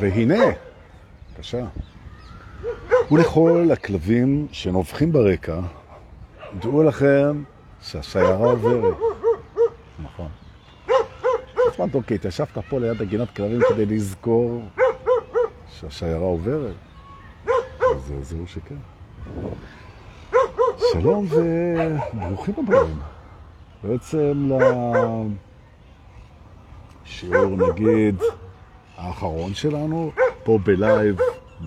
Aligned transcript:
והנה, 0.00 0.44
בבקשה, 1.34 1.64
ולכל 3.10 3.68
הכלבים 3.72 4.46
שנובחים 4.52 5.12
ברקע, 5.12 5.60
דעו 6.60 6.82
לכם 6.82 7.42
שהשיירה 7.82 8.50
עוברת. 8.50 8.94
נכון. 10.02 10.28
אז 11.78 11.94
אוקיי, 11.94 12.14
התיישבת 12.14 12.58
פה 12.68 12.78
ליד 12.78 13.02
הגינת 13.02 13.30
כלבים 13.36 13.60
כדי 13.68 13.86
לזכור 13.86 14.62
שהשיירה 15.68 16.24
עוברת. 16.24 16.74
אז 17.46 18.12
זהו 18.22 18.46
שכן. 18.46 18.74
שלום 20.92 21.26
וברוכים 21.30 22.54
הבאים. 22.58 22.98
בעצם 23.84 24.50
לשיעור 27.06 27.56
נגיד 27.70 28.22
האחרון 29.02 29.54
שלנו 29.54 30.12
פה 30.44 30.58
בלייב 30.64 31.16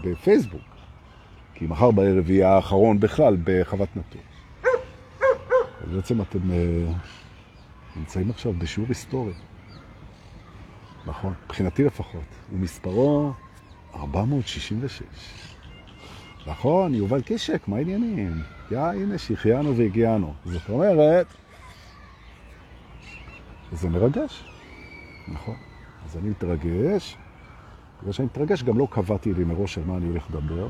בפייסבוק. 0.03 0.61
כי 1.53 1.65
מחר 1.65 1.91
בערב 1.91 2.29
יהיה 2.29 2.49
האחרון 2.55 2.99
בכלל 2.99 3.37
בחוות 3.43 3.89
נטור. 3.95 4.21
אז 5.83 5.91
בעצם 5.95 6.21
אתם 6.21 6.39
uh, 6.39 6.93
נמצאים 7.95 8.29
עכשיו 8.29 8.53
בשיעור 8.53 8.89
היסטורי. 8.89 9.33
נכון, 11.05 11.33
מבחינתי 11.45 11.83
לפחות. 11.83 12.25
ומספרו 12.53 13.33
466. 13.95 15.01
נכון, 16.47 16.93
יובל 16.93 17.21
קישק, 17.21 17.67
מה 17.67 17.77
העניינים? 17.77 18.41
יא, 18.71 18.79
הנה, 18.79 19.17
שהחיינו 19.17 19.77
והגיענו. 19.77 20.33
זאת 20.45 20.69
אומרת, 20.69 21.27
זה 23.71 23.89
מרגש. 23.89 24.43
נכון. 25.27 25.55
אז 26.05 26.17
אני 26.17 26.29
מתרגש. 26.29 27.17
בגלל 28.01 28.13
שאני 28.13 28.25
מתרגש, 28.25 28.63
גם 28.63 28.77
לא 28.77 28.87
קבעתי 28.91 29.33
לי 29.33 29.43
מראש 29.43 29.77
על 29.77 29.83
מה 29.87 29.97
אני 29.97 30.07
הולך 30.07 30.23
לדבר. 30.29 30.67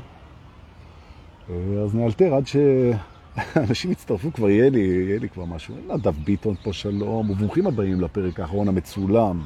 אה, 1.50 1.54
אז 1.84 1.94
נאלתר 1.94 2.34
עד 2.34 2.44
שאנשים 2.46 3.92
יצטרפו, 3.92 4.32
כבר 4.32 4.50
יהיה 4.50 4.70
לי, 4.70 4.80
יהיה 4.80 5.18
לי 5.18 5.28
כבר 5.28 5.44
משהו. 5.44 5.74
נדב 5.88 6.14
ביטון 6.24 6.54
פה 6.62 6.72
שלום, 6.72 7.30
וברוכים 7.30 7.66
הבאים 7.66 8.00
לפרק 8.00 8.40
האחרון 8.40 8.68
המצולם 8.68 9.42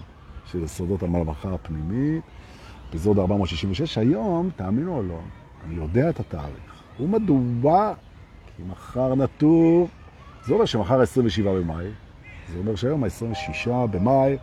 של 0.46 0.66
סודות 0.66 1.02
המלמכה 1.02 1.54
הפנימית, 1.54 2.22
אפיזוד 2.88 3.18
466. 3.18 3.98
היום, 3.98 4.50
תאמינו 4.56 4.96
או 4.96 5.02
לא, 5.02 5.20
אני 5.66 5.74
יודע 5.74 6.10
את 6.10 6.20
התאריך. 6.20 6.82
ומדוע? 7.00 7.94
כי 8.56 8.62
מחר 8.70 9.14
נטור, 9.14 9.88
זה 10.44 10.54
אומר 10.54 10.64
שמחר 10.64 11.00
27 11.00 11.52
במאי, 11.52 11.86
זה 12.52 12.58
אומר 12.58 12.74
שהיום 12.76 13.04
ה-26 13.04 13.70
במאי 13.90 14.36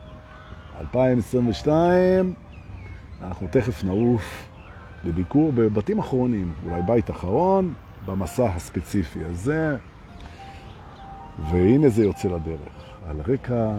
2022, 0.79 2.33
אנחנו 3.21 3.47
תכף 3.51 3.83
נעוף 3.83 4.47
לביקור 5.03 5.51
בבתים 5.51 5.99
אחרונים, 5.99 6.53
אולי 6.65 6.81
בית 6.81 7.09
אחרון, 7.09 7.73
במסע 8.05 8.45
הספציפי 8.45 9.19
הזה. 9.23 9.77
והנה 11.49 11.89
זה 11.89 12.03
יוצא 12.03 12.27
לדרך, 12.27 12.83
על 13.07 13.21
רקע 13.27 13.73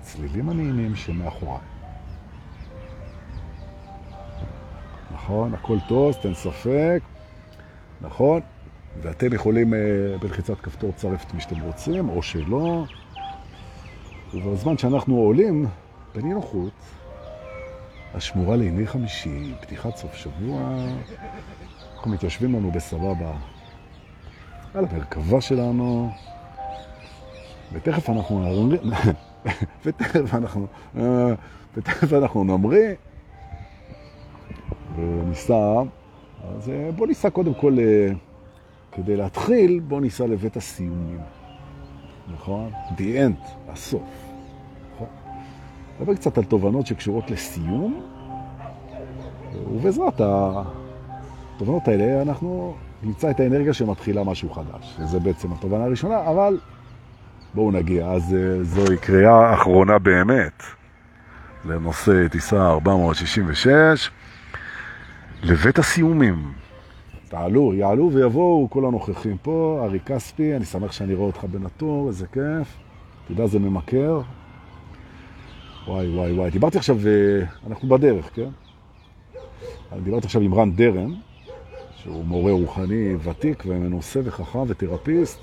הצלילים 0.00 0.48
הנעימים 0.48 0.96
שמאחוריי. 0.96 1.58
נכון, 5.14 5.54
הכל 5.54 5.78
טוב, 5.88 6.14
תן 6.22 6.34
ספק, 6.34 7.00
נכון, 8.00 8.40
ואתם 9.02 9.32
יכולים 9.32 9.74
אה, 9.74 9.78
בלחיצת 10.20 10.60
כפתור 10.60 10.92
צרף 10.96 11.24
את 11.24 11.34
מי 11.34 11.40
שאתם 11.40 11.60
רוצים, 11.60 12.08
או 12.08 12.22
שלא. 12.22 12.84
ובזמן 14.34 14.78
שאנחנו 14.78 15.16
עולים, 15.16 15.66
בנינוחות, 16.14 16.72
השמורה 18.14 18.56
לימי 18.56 18.86
חמישי, 18.86 19.54
פתיחת 19.60 19.96
סוף 19.96 20.14
שבוע, 20.14 20.76
אנחנו 21.96 22.10
מתיישבים 22.10 22.54
לנו 22.54 22.70
בסבבה 22.70 23.32
על 24.74 24.84
המרכבה 24.90 25.40
שלנו, 25.40 26.10
ותכף 27.72 28.10
אנחנו 28.10 28.40
נמריא, 28.40 28.80
ותכף 29.84 30.34
אנחנו, 30.34 30.66
ותכף 31.76 32.12
אנחנו 32.12 32.44
נמריא, 32.44 32.94
וניסע, 34.96 35.82
אז 36.44 36.70
בוא 36.96 37.06
ניסע 37.06 37.30
קודם 37.30 37.54
כל, 37.54 37.76
כדי 38.92 39.16
להתחיל, 39.16 39.80
בוא 39.80 40.00
ניסע 40.00 40.26
לבית 40.26 40.56
הסיומים, 40.56 41.20
נכון? 42.34 42.72
The 42.96 43.00
end, 43.00 43.68
הסוף. 43.68 44.33
נדבר 46.00 46.14
קצת 46.14 46.38
על 46.38 46.44
תובנות 46.44 46.86
שקשורות 46.86 47.30
לסיום, 47.30 48.02
ובעזרת 49.72 50.20
התובנות 50.20 51.88
האלה 51.88 52.22
אנחנו 52.22 52.74
נמצא 53.02 53.30
את 53.30 53.40
האנרגיה 53.40 53.72
שמתחילה 53.72 54.24
משהו 54.24 54.50
חדש, 54.50 54.94
שזה 54.96 55.20
בעצם 55.20 55.52
התובנה 55.52 55.84
הראשונה, 55.84 56.30
אבל 56.30 56.58
בואו 57.54 57.70
נגיע. 57.70 58.06
אז 58.10 58.34
אה, 58.34 58.64
זוהי 58.64 58.98
קריאה 58.98 59.54
אחרונה 59.54 59.98
באמת 59.98 60.62
לנושא 61.64 62.28
טיסה 62.28 62.66
466, 62.70 64.10
לבית 65.42 65.78
הסיומים. 65.78 66.52
תעלו, 67.28 67.74
יעלו 67.74 68.10
ויבואו 68.12 68.68
כל 68.70 68.84
הנוכחים 68.84 69.36
פה, 69.42 69.80
ארי 69.84 70.00
כספי, 70.06 70.56
אני 70.56 70.64
שמח 70.64 70.92
שאני 70.92 71.14
רואה 71.14 71.26
אותך 71.26 71.44
בנטור, 71.44 72.08
איזה 72.08 72.26
כיף. 72.26 72.76
אתה 73.24 73.32
יודע, 73.32 73.46
זה 73.46 73.58
ממכר, 73.58 74.20
וואי, 75.86 76.08
וואי, 76.08 76.32
וואי. 76.32 76.50
דיברתי 76.50 76.78
עכשיו, 76.78 76.98
אה, 77.06 77.46
אנחנו 77.66 77.88
בדרך, 77.88 78.30
כן? 78.34 78.48
דיברתי 80.04 80.26
עכשיו 80.26 80.42
עם 80.42 80.54
רן 80.54 80.72
דרן, 80.72 81.14
שהוא 81.96 82.24
מורה 82.24 82.52
רוחני 82.52 83.14
ותיק 83.22 83.62
ומנוסה 83.66 84.20
וחכם 84.24 84.64
ותרפיסט. 84.68 85.40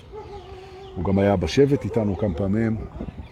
הוא 0.96 1.06
גם 1.06 1.20
היה 1.20 1.36
בשבט 1.36 1.84
איתנו 1.84 2.18
כמה 2.18 2.34
פעמים, 2.34 2.78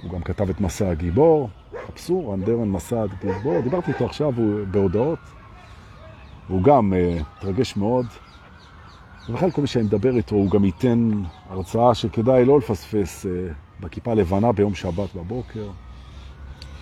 הוא 0.03 0.12
גם 0.12 0.22
כתב 0.22 0.50
את 0.50 0.62
מסע 0.62 0.90
הגיבור. 0.90 1.50
חפשו, 1.88 2.30
רן 2.30 2.42
דרן 2.42 2.72
מסע 2.72 3.03
הגיבור. 3.03 3.62
דיברתי 3.62 3.91
איתו 3.91 4.06
עכשיו 4.06 4.31
בהודעות. 4.72 5.20
והוא 6.50 6.64
גם 6.64 6.94
uh, 6.94 7.24
התרגש 7.38 7.78
מאוד. 7.78 8.06
ובכלל 9.30 9.52
כל 9.52 9.62
מי 9.62 9.68
שאני 9.68 9.86
מדבר 9.86 10.16
איתו, 10.16 10.36
הוא 10.36 10.50
גם 10.50 10.66
ייתן 10.66 11.12
הרצאה 11.50 11.96
שכדאי 11.96 12.46
לא 12.46 12.58
לפספס 12.58 13.26
uh, 13.26 13.30
בכיפה 13.80 14.14
לבנה 14.14 14.52
ביום 14.52 14.76
שבת 14.76 15.16
בבוקר. 15.16 15.70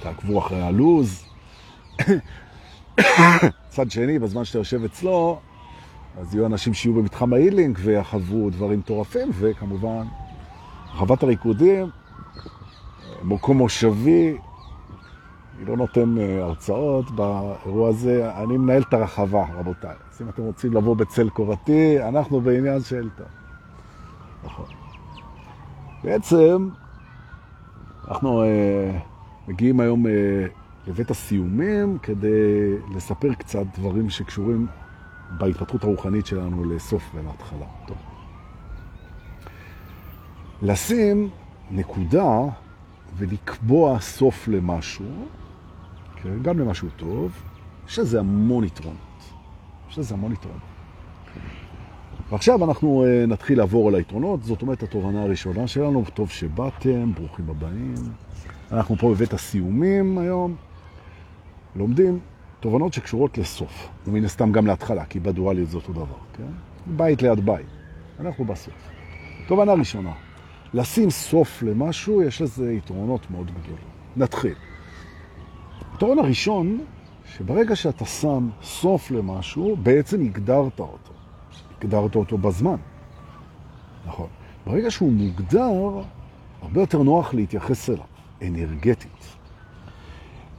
תעקבו 0.02 0.40
אחרי 0.40 0.62
הלוז. 0.62 1.26
צד 3.70 3.92
שני, 3.92 4.20
בזמן 4.20 4.46
שאתה 4.46 4.58
יושב 4.58 4.84
אצלו, 4.84 5.40
אז 6.20 6.36
יהיו 6.36 6.46
אנשים 6.46 6.74
שיהיו 6.74 6.94
במתחם 6.94 7.34
ההילינג 7.34 7.78
ויחוו 7.82 8.50
דברים 8.50 8.80
מטורפים, 8.80 9.30
וכמובן, 9.34 10.04
רחבת 10.94 11.24
הריקודים, 11.24 11.90
מקום 13.24 13.58
מושבי, 13.58 14.38
אני 15.58 15.66
לא 15.66 15.78
נותן 15.78 16.18
אה, 16.18 16.44
הרצאות 16.44 17.12
באירוע 17.12 17.90
הזה, 17.90 18.32
אני 18.36 18.58
מנהל 18.58 18.82
את 18.82 18.94
הרחבה, 18.94 19.46
רבותיי. 19.54 19.96
אז 20.12 20.22
אם 20.22 20.30
אתם 20.30 20.42
רוצים 20.42 20.74
לבוא 20.74 20.96
בצל 20.96 21.30
קורתי, 21.30 22.04
אנחנו 22.04 22.42
בעניין 22.42 22.82
שלטה. 22.82 23.24
נכון. 24.44 24.66
בעצם, 26.04 26.70
אנחנו... 28.08 28.44
מגיעים 29.48 29.80
היום 29.80 30.08
אה, 30.08 30.46
לבית 30.88 31.12
הסיומים 31.12 31.98
כדי 31.98 32.76
לספר 32.96 33.34
קצת 33.34 33.66
דברים 33.78 34.10
שקשורים 34.10 34.68
בהתפתחות 35.38 35.84
הרוחנית 35.84 36.26
שלנו 36.26 36.74
לסוף 36.74 37.04
ולהתחלה. 37.16 37.66
טוב. 37.88 37.98
לשים 40.62 41.30
נקודה 41.72 42.40
ולקבוע 43.18 44.00
סוף 44.00 44.48
למשהו, 44.48 45.06
כן, 46.16 46.42
גם 46.42 46.60
למשהו 46.60 46.90
טוב, 46.98 47.32
יש 47.88 48.00
לזה 48.00 48.20
המון 48.20 48.64
יתרונות. 48.64 48.98
יש 49.90 50.00
לזה 50.00 50.16
המון 50.16 50.32
יתרונות. 50.32 50.62
ועכשיו 52.30 52.64
אנחנו 52.66 53.06
אה, 53.06 53.26
נתחיל 53.26 53.58
לעבור 53.58 53.88
על 53.88 53.96
היתרונות, 53.96 54.44
זאת 54.44 54.62
אומרת 54.62 54.84
התובנה 54.84 55.24
הראשונה 55.24 55.68
שלנו, 55.68 56.04
טוב 56.14 56.30
שבאתם, 56.30 57.14
ברוכים 57.14 57.50
הבאים. 57.50 57.96
אנחנו 58.72 58.96
פה 58.96 59.10
בבית 59.10 59.34
הסיומים 59.34 60.18
היום, 60.18 60.56
לומדים 61.76 62.20
תובנות 62.60 62.94
שקשורות 62.94 63.38
לסוף, 63.38 63.88
ומן 64.08 64.26
הסתם 64.26 64.52
גם 64.52 64.68
להתחלה, 64.68 65.06
כי 65.06 65.20
בדואליות 65.20 65.70
זה 65.70 65.78
אותו 65.78 65.94
דבר, 65.94 66.18
כן? 66.34 66.44
בית 66.86 67.22
ליד 67.22 67.46
בית. 67.46 67.66
אנחנו 68.20 68.46
בסוף. 68.46 68.74
תובנה 69.48 69.74
ראשונה, 69.74 70.12
לשים 70.74 71.10
סוף 71.10 71.64
למשהו, 71.64 72.22
יש 72.22 72.42
לזה 72.42 72.74
יתרונות 72.74 73.32
מאוד 73.32 73.52
גדולים. 73.52 73.88
נתחיל. 74.18 74.56
היתרון 75.92 76.20
הראשון, 76.20 76.80
שברגע 77.26 77.76
שאתה 77.76 78.06
שם 78.06 78.50
סוף 78.64 79.12
למשהו, 79.12 79.76
בעצם 79.76 80.22
הגדרת 80.22 80.80
אותו. 80.80 81.14
הגדרת 81.78 82.16
אותו 82.16 82.38
בזמן. 82.38 82.78
נכון. 84.06 84.28
ברגע 84.66 84.92
שהוא 84.92 85.12
מוגדר, 85.12 86.02
הרבה 86.62 86.82
יותר 86.82 87.04
נוח 87.04 87.34
להתייחס 87.34 87.90
אליו. 87.90 88.17
אנרגטית. 88.42 89.38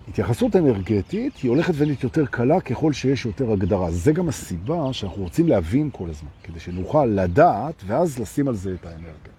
התייחסות 0.08 0.56
אנרגטית 0.56 1.36
היא 1.36 1.48
הולכת 1.48 1.74
ונהיית 1.76 2.02
יותר 2.02 2.26
קלה 2.26 2.60
ככל 2.60 2.92
שיש 2.92 3.26
יותר 3.26 3.52
הגדרה. 3.52 3.90
זה 3.90 4.12
גם 4.12 4.28
הסיבה 4.28 4.92
שאנחנו 4.92 5.22
רוצים 5.22 5.48
להבין 5.48 5.90
כל 5.92 6.10
הזמן, 6.10 6.28
כדי 6.42 6.60
שנוכל 6.60 7.06
לדעת 7.06 7.82
ואז 7.86 8.18
לשים 8.18 8.48
על 8.48 8.54
זה 8.54 8.74
את 8.80 8.86
האנרגיה. 8.86 9.32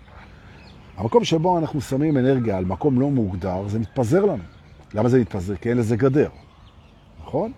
המקום 0.97 1.23
שבו 1.23 1.57
אנחנו 1.57 1.81
שמים 1.81 2.17
אנרגיה 2.17 2.57
על 2.57 2.65
מקום 2.65 2.99
לא 2.99 3.09
מוגדר, 3.09 3.67
זה 3.67 3.79
מתפזר 3.79 4.25
לנו. 4.25 4.43
למה 4.93 5.09
זה 5.09 5.19
מתפזר? 5.19 5.55
כי 5.55 5.69
אין 5.69 5.77
לזה 5.77 5.95
גדר, 5.95 6.29
נכון? 7.21 7.51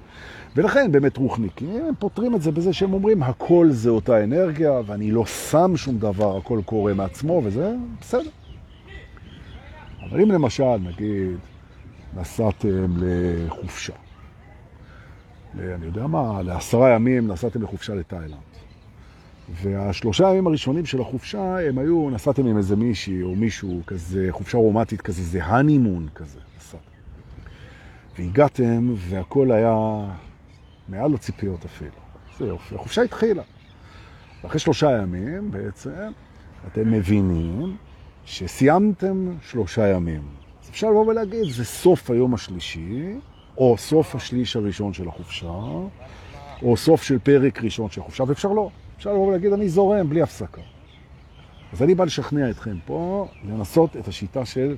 ולכן 0.55 0.91
באמת 0.91 1.17
רוחניקים, 1.17 1.85
הם 1.87 1.93
פותרים 1.99 2.35
את 2.35 2.41
זה 2.41 2.51
בזה 2.51 2.73
שהם 2.73 2.93
אומרים, 2.93 3.23
הכל 3.23 3.67
זה 3.71 3.89
אותה 3.89 4.23
אנרגיה, 4.23 4.81
ואני 4.85 5.11
לא 5.11 5.25
שם 5.25 5.77
שום 5.77 5.97
דבר, 5.97 6.37
הכל 6.37 6.61
קורה 6.65 6.93
מעצמו, 6.93 7.41
וזה 7.43 7.75
בסדר. 8.01 8.29
אבל 10.01 10.21
אם 10.21 10.31
למשל, 10.31 10.77
נגיד, 10.77 11.38
נסעתם 12.15 12.94
לחופשה, 12.98 13.94
אני 15.53 15.86
יודע 15.86 16.07
מה, 16.07 16.42
לעשרה 16.42 16.89
ימים 16.89 17.27
נסעתם 17.27 17.62
לחופשה 17.62 17.95
לתאילנד. 17.95 18.51
והשלושה 19.50 20.30
ימים 20.30 20.48
הראשונים 20.48 20.86
של 20.86 21.01
החופשה, 21.01 21.68
הם 21.68 21.77
היו, 21.77 22.09
נסעתם 22.09 22.45
עם 22.45 22.57
איזה 22.57 22.75
מישהי 22.75 23.21
או 23.21 23.36
מישהו 23.36 23.81
כזה, 23.88 24.27
חופשה 24.31 24.57
רומטית 24.57 25.01
כזה, 25.01 25.24
זה 25.24 25.45
הנימון 25.45 26.07
כזה, 26.15 26.39
נסעתם. 26.57 26.83
והגעתם 28.18 28.94
והכל 28.98 29.51
היה 29.51 29.75
מעל 30.89 31.13
הציפיות 31.13 31.65
אפילו. 31.65 31.92
זה 32.38 32.45
יופי, 32.45 32.75
החופשה 32.75 33.01
התחילה. 33.01 33.44
ואחרי 34.44 34.59
שלושה 34.59 34.92
ימים 34.92 35.51
בעצם 35.51 36.12
אתם 36.68 36.92
מבינים 36.92 37.77
שסיימתם 38.25 39.31
שלושה 39.41 39.88
ימים. 39.88 40.21
אז 40.63 40.69
אפשר 40.69 40.89
לבוא 40.89 41.06
ולהגיד, 41.07 41.44
זה 41.50 41.65
סוף 41.65 42.12
היום 42.12 42.33
השלישי, 42.33 43.15
או 43.57 43.77
סוף 43.77 44.15
השליש 44.15 44.56
הראשון 44.56 44.94
של 44.94 45.07
החופשה, 45.07 45.53
או 46.63 46.77
סוף 46.77 47.03
של 47.03 47.19
פרק 47.19 47.63
ראשון 47.63 47.89
של 47.89 48.01
החופשה, 48.01 48.23
ואפשר 48.27 48.50
לא. 48.50 48.69
אפשר 48.97 49.13
לבוא 49.13 49.27
ולהגיד, 49.27 49.53
אני 49.53 49.69
זורם 49.69 50.09
בלי 50.09 50.21
הפסקה. 50.21 50.62
אז 51.73 51.83
אני 51.83 51.95
בא 51.95 52.03
לשכנע 52.03 52.50
אתכם 52.50 52.77
פה, 52.85 53.27
לנסות 53.44 53.97
את 53.97 54.07
השיטה 54.07 54.45
של 54.45 54.75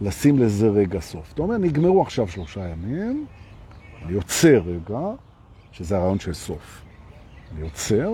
לשים 0.00 0.38
לזה 0.38 0.68
רגע 0.68 1.00
סוף. 1.00 1.32
אתה 1.32 1.42
אומר, 1.42 1.58
נגמרו 1.58 2.02
עכשיו 2.02 2.28
שלושה 2.28 2.68
ימים, 2.68 3.26
אני 4.02 4.12
יוצר 4.12 4.62
רגע, 4.66 5.00
שזה 5.72 5.96
הרעיון 5.96 6.18
של 6.18 6.32
סוף. 6.34 6.82
אני 7.52 7.62
עוצר, 7.62 8.10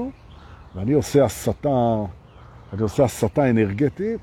ואני 0.74 0.92
עושה 0.92 1.24
הסתה, 1.24 2.04
אני 2.72 2.82
עושה 2.82 3.04
הסתה 3.04 3.50
אנרגטית, 3.50 4.20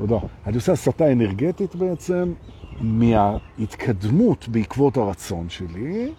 תודה. 0.00 0.18
אני 0.46 0.56
עושה 0.56 0.72
הסתה 0.72 1.12
אנרגטית 1.12 1.76
בעצם 1.76 2.32
מההתקדמות 2.80 4.48
בעקבות 4.48 4.96
הרצון 4.96 5.48
שלי, 5.48 6.12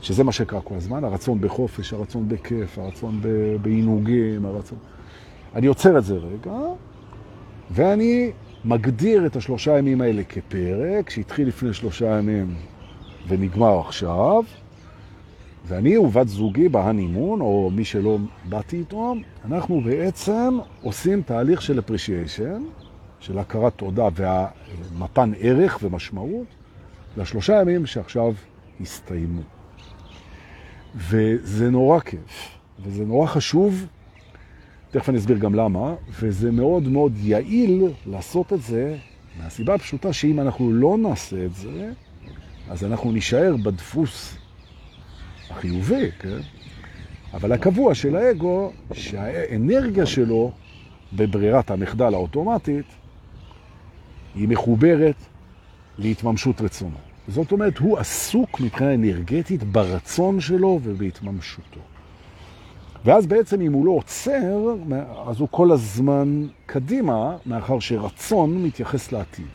שזה 0.00 0.24
מה 0.24 0.32
שקרה 0.32 0.60
כל 0.60 0.74
הזמן, 0.74 1.04
הרצון 1.04 1.40
בחופש, 1.40 1.92
הרצון 1.92 2.28
בכיף, 2.28 2.78
הרצון 2.78 3.20
בעינוגים, 3.62 4.46
הרצון... 4.46 4.78
אני 5.54 5.66
עוצר 5.66 5.98
את 5.98 6.04
זה 6.04 6.14
רגע, 6.14 6.58
ואני 7.70 8.30
מגדיר 8.64 9.26
את 9.26 9.36
השלושה 9.36 9.78
ימים 9.78 10.00
האלה 10.00 10.22
כפרק, 10.24 11.10
שהתחיל 11.10 11.48
לפני 11.48 11.72
שלושה 11.72 12.18
ימים 12.18 12.54
ונגמר 13.28 13.80
עכשיו, 13.80 14.42
ואני 15.66 15.96
ובת 15.96 16.28
זוגי 16.28 16.68
בהנימון, 16.68 17.40
או 17.40 17.70
מי 17.74 17.84
שלא 17.84 18.18
באתי 18.48 18.76
איתו, 18.76 19.14
אנחנו 19.44 19.80
בעצם 19.80 20.58
עושים 20.82 21.22
תהליך 21.22 21.62
של 21.62 21.78
appreciation, 21.78 22.79
של 23.20 23.38
הכרת 23.38 23.72
תודה 23.76 24.08
והמתן 24.14 25.32
ערך 25.40 25.78
ומשמעות, 25.82 26.46
לשלושה 27.16 27.60
ימים 27.60 27.86
שעכשיו 27.86 28.34
הסתיימו. 28.80 29.42
וזה 30.96 31.70
נורא 31.70 32.00
כיף, 32.00 32.58
וזה 32.82 33.04
נורא 33.04 33.26
חשוב, 33.26 33.86
תכף 34.90 35.08
אני 35.08 35.18
אסביר 35.18 35.38
גם 35.38 35.54
למה, 35.54 35.94
וזה 36.20 36.50
מאוד 36.50 36.88
מאוד 36.88 37.12
יעיל 37.16 37.84
לעשות 38.06 38.52
את 38.52 38.62
זה, 38.62 38.96
מהסיבה 39.42 39.74
הפשוטה 39.74 40.12
שאם 40.12 40.40
אנחנו 40.40 40.72
לא 40.72 40.96
נעשה 40.98 41.44
את 41.44 41.54
זה, 41.54 41.92
אז 42.70 42.84
אנחנו 42.84 43.12
נשאר 43.12 43.56
בדפוס 43.62 44.36
החיובי, 45.50 46.10
כן? 46.18 46.38
אבל 47.34 47.52
הקבוע 47.52 47.94
של 47.94 48.16
האגו, 48.16 48.72
שהאנרגיה 48.92 50.06
שלו 50.06 50.52
בברירת 51.12 51.70
המחדל 51.70 52.14
האוטומטית, 52.14 52.86
היא 54.34 54.48
מחוברת 54.48 55.16
להתממשות 55.98 56.60
רצונו. 56.60 56.96
זאת 57.28 57.52
אומרת, 57.52 57.78
הוא 57.78 57.98
עסוק 57.98 58.60
מבחינה 58.60 58.94
אנרגטית 58.94 59.62
ברצון 59.62 60.40
שלו 60.40 60.80
ובהתממשותו. 60.82 61.80
ואז 63.04 63.26
בעצם 63.26 63.60
אם 63.60 63.72
הוא 63.72 63.86
לא 63.86 63.90
עוצר, 63.90 64.74
אז 65.26 65.40
הוא 65.40 65.48
כל 65.50 65.72
הזמן 65.72 66.46
קדימה, 66.66 67.36
מאחר 67.46 67.80
שרצון 67.80 68.62
מתייחס 68.62 69.12
לעתיד. 69.12 69.46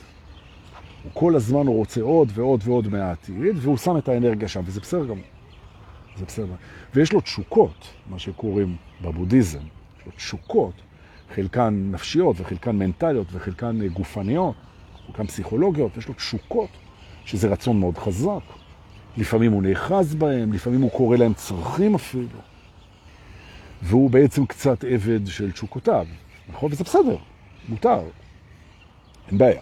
הוא 1.03 1.11
כל 1.13 1.35
הזמן 1.35 1.67
רוצה 1.67 2.01
עוד 2.01 2.31
ועוד 2.33 2.61
ועוד 2.63 2.87
מהעתיד, 2.87 3.55
והוא 3.55 3.77
שם 3.77 3.97
את 3.97 4.09
האנרגיה 4.09 4.47
שם, 4.47 4.61
וזה 4.65 4.79
בסדר 4.79 5.05
גם. 5.05 5.17
זה 6.17 6.25
בסדר. 6.25 6.55
ויש 6.95 7.13
לו 7.13 7.21
תשוקות, 7.21 7.87
מה 8.09 8.19
שקוראים 8.19 8.75
בבודהיזם. 9.01 9.59
יש 9.99 10.05
לו 10.05 10.11
תשוקות, 10.15 10.73
חלקן 11.35 11.91
נפשיות 11.91 12.35
וחלקן 12.39 12.75
מנטליות 12.75 13.27
וחלקן 13.31 13.87
גופניות, 13.87 14.55
חלקן 15.07 15.27
פסיכולוגיות, 15.27 15.97
יש 15.97 16.07
לו 16.07 16.13
תשוקות, 16.13 16.69
שזה 17.25 17.47
רצון 17.47 17.79
מאוד 17.79 17.97
חזק. 17.97 18.43
לפעמים 19.17 19.51
הוא 19.51 19.63
נאחז 19.63 20.15
בהם, 20.15 20.53
לפעמים 20.53 20.81
הוא 20.81 20.91
קורא 20.91 21.17
להם 21.17 21.33
צרכים 21.33 21.95
אפילו. 21.95 22.39
והוא 23.81 24.09
בעצם 24.09 24.45
קצת 24.45 24.83
עבד 24.83 25.27
של 25.27 25.51
תשוקותיו, 25.51 26.07
נכון? 26.49 26.71
וזה 26.71 26.83
בסדר, 26.83 27.17
מותר, 27.69 28.01
אין 29.27 29.37
בעיה. 29.37 29.61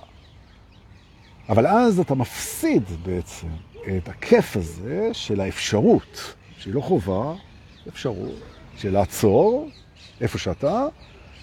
אבל 1.49 1.67
אז 1.67 1.99
אתה 1.99 2.15
מפסיד 2.15 2.83
בעצם 3.03 3.47
את 3.97 4.09
הכיף 4.09 4.57
הזה 4.57 5.09
של 5.13 5.41
האפשרות 5.41 6.35
שהיא 6.57 6.73
לא 6.73 6.81
חובה, 6.81 7.33
אפשרות 7.87 8.41
של 8.77 8.93
לעצור 8.93 9.69
איפה 10.21 10.37
שאתה, 10.37 10.87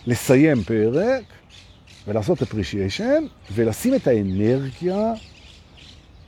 לסיים 0.07 0.63
פרק 0.63 1.23
ולעשות 2.09 2.43
appreciation 2.43 3.53
ולשים 3.53 3.95
את 3.95 4.07
האנרגיה 4.07 5.13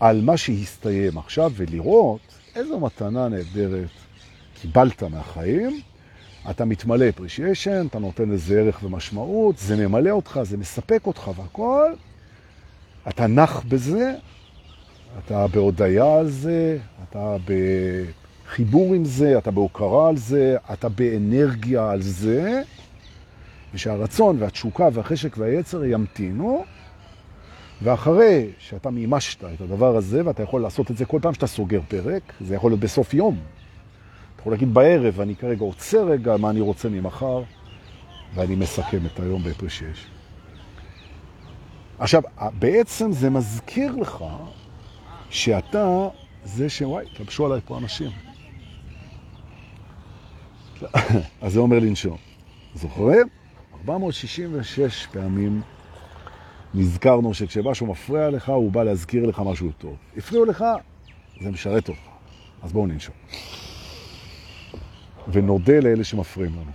על 0.00 0.20
מה 0.20 0.36
שהסתיים 0.36 1.18
עכשיו 1.18 1.52
ולראות 1.56 2.20
איזו 2.54 2.80
מתנה 2.80 3.28
נהדרת 3.28 3.88
קיבלת 4.60 5.02
מהחיים. 5.02 5.80
אתה 6.50 6.64
מתמלא 6.64 7.06
appreciation, 7.16 7.86
אתה 7.90 7.98
נותן 7.98 8.28
לזה 8.28 8.60
ערך 8.60 8.82
ומשמעות, 8.82 9.58
זה 9.58 9.86
ממלא 9.86 10.10
אותך, 10.10 10.40
זה 10.42 10.56
מספק 10.56 11.06
אותך 11.06 11.30
והכל. 11.36 11.92
אתה 13.08 13.26
נח 13.26 13.62
בזה, 13.68 14.14
אתה 15.18 15.46
בהודעה 15.46 16.18
על 16.18 16.30
זה, 16.30 16.78
אתה 17.02 17.36
ב... 17.44 17.52
חיבור 18.48 18.94
עם 18.94 19.04
זה, 19.04 19.38
אתה 19.38 19.50
בהוקרה 19.50 20.08
על 20.08 20.16
זה, 20.16 20.56
אתה 20.72 20.88
באנרגיה 20.88 21.90
על 21.90 22.02
זה, 22.02 22.62
ושהרצון 23.74 24.36
והתשוקה 24.38 24.88
והחשק 24.92 25.36
והיצר 25.38 25.84
ימתינו, 25.84 26.64
ואחרי 27.82 28.50
שאתה 28.58 28.90
מימשת 28.90 29.44
את 29.44 29.60
הדבר 29.60 29.96
הזה, 29.96 30.26
ואתה 30.26 30.42
יכול 30.42 30.60
לעשות 30.60 30.90
את 30.90 30.96
זה 30.96 31.04
כל 31.04 31.18
פעם 31.22 31.34
שאתה 31.34 31.46
סוגר 31.46 31.80
פרק, 31.88 32.22
זה 32.40 32.54
יכול 32.54 32.70
להיות 32.70 32.80
בסוף 32.80 33.14
יום. 33.14 33.38
אתה 34.34 34.40
יכול 34.40 34.52
להגיד 34.52 34.74
בערב, 34.74 35.20
אני 35.20 35.36
כרגע 35.36 35.64
עוצר 35.64 36.04
רגע 36.04 36.36
מה 36.36 36.50
אני 36.50 36.60
רוצה 36.60 36.88
ממחר, 36.88 37.42
ואני 38.34 38.54
מסכם 38.54 39.06
את 39.06 39.20
היום 39.20 39.42
בפרשש. 39.42 40.06
עכשיו, 41.98 42.22
בעצם 42.58 43.12
זה 43.12 43.30
מזכיר 43.30 43.96
לך 43.96 44.24
שאתה 45.30 46.08
זה 46.44 46.68
ש... 46.68 46.82
וואי, 46.82 47.06
תלבשו 47.14 47.46
עליי 47.46 47.60
פה 47.64 47.78
אנשים. 47.78 48.10
אז 51.42 51.52
זה 51.52 51.60
אומר 51.60 51.78
לנשום. 51.78 52.16
זוכרים? 52.74 53.28
466 53.88 55.06
פעמים 55.06 55.62
נזכרנו 56.74 57.34
שכשמשהו 57.34 57.86
מפריע 57.86 58.30
לך, 58.30 58.48
הוא 58.48 58.72
בא 58.72 58.82
להזכיר 58.82 59.26
לך 59.26 59.42
משהו 59.46 59.70
טוב. 59.78 59.96
הפריעו 60.16 60.44
לך, 60.44 60.64
זה 61.42 61.50
משרת 61.50 61.88
אותך. 61.88 62.00
אז 62.62 62.72
בואו 62.72 62.86
ננשום. 62.86 63.14
ונודה 65.28 65.80
לאלה 65.80 66.04
שמפריעים 66.04 66.52
לנו. 66.52 66.70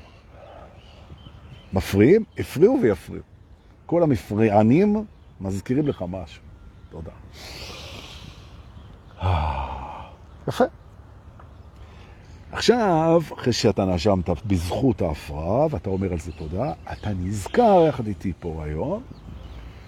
מפריעים? 1.74 2.24
הפריעו 2.38 2.80
ויפריעו. 2.82 3.24
כל 3.86 4.04
המפריענים 4.04 5.06
מזכירים 5.42 5.88
לך 5.88 6.06
משהו. 6.10 6.44
תודה. 6.90 7.12
יפה. 10.48 10.64
עכשיו, 12.52 13.22
אחרי 13.34 13.54
שאתה 13.54 13.86
נשמת 13.86 14.30
בזכות 14.46 15.02
ההפרעה, 15.02 15.68
ואתה 15.72 15.90
אומר 15.90 16.12
על 16.12 16.20
זה 16.20 16.32
תודה, 16.32 16.74
אתה 16.92 17.10
נזכר 17.10 17.86
יחד 17.90 18.08
איתי 18.08 18.34
פה 18.40 18.64
היום, 18.66 19.02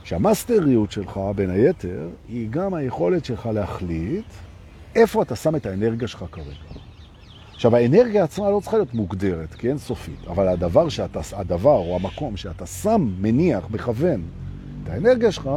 שהמאסטריות 0.03 0.91
שלך, 0.91 1.19
בין 1.35 1.49
היתר, 1.49 2.09
היא 2.27 2.47
גם 2.49 2.73
היכולת 2.73 3.25
שלך 3.25 3.49
להחליט 3.53 4.25
איפה 4.95 5.21
אתה 5.21 5.35
שם 5.35 5.55
את 5.55 5.65
האנרגיה 5.65 6.07
שלך 6.07 6.25
כרגע. 6.31 6.49
עכשיו, 7.53 7.75
האנרגיה 7.75 8.23
עצמה 8.23 8.51
לא 8.51 8.59
צריכה 8.59 8.77
להיות 8.77 8.93
מוגדרת, 8.93 9.53
כי 9.53 9.69
אין 9.69 9.77
סופית, 9.77 10.27
אבל 10.27 10.47
הדבר, 10.47 10.89
שאתה, 10.89 11.19
הדבר 11.33 11.77
או 11.77 11.95
המקום 11.95 12.37
שאתה 12.37 12.65
שם, 12.65 13.13
מניח, 13.21 13.63
מכוון 13.71 14.21
את 14.83 14.89
האנרגיה 14.89 15.31
שלך, 15.31 15.49